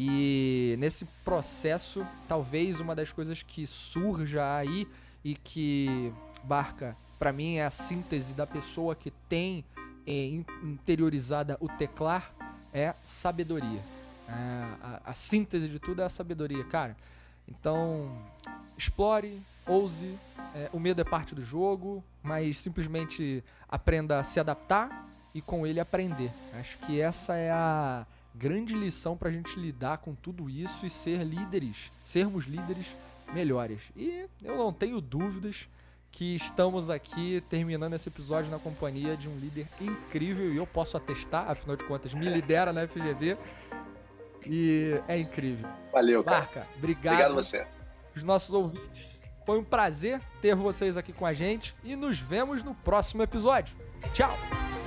[0.00, 4.86] E nesse processo, talvez uma das coisas que surja aí
[5.24, 6.12] e que
[6.44, 9.64] Barca, para mim, é a síntese da pessoa que tem
[10.06, 10.28] é,
[10.62, 12.32] interiorizada o teclar
[12.72, 13.80] é sabedoria.
[14.28, 16.96] É, a, a síntese de tudo é a sabedoria, cara.
[17.48, 18.16] Então,
[18.76, 20.16] explore, ouse.
[20.54, 25.66] É, o medo é parte do jogo, mas simplesmente aprenda a se adaptar e com
[25.66, 26.30] ele aprender.
[26.54, 28.06] Acho que essa é a
[28.38, 32.94] grande lição para a gente lidar com tudo isso e ser líderes, sermos líderes
[33.32, 33.80] melhores.
[33.96, 35.68] E eu não tenho dúvidas
[36.10, 40.96] que estamos aqui terminando esse episódio na companhia de um líder incrível e eu posso
[40.96, 43.36] atestar, afinal de contas, me lidera na FGV
[44.46, 45.68] e é incrível.
[45.92, 46.38] Valeu, cara.
[46.38, 47.14] Marca, obrigado.
[47.14, 47.66] Obrigado você.
[48.16, 49.08] Os nossos ouvintes.
[49.44, 53.76] Foi um prazer ter vocês aqui com a gente e nos vemos no próximo episódio.
[54.12, 54.77] Tchau!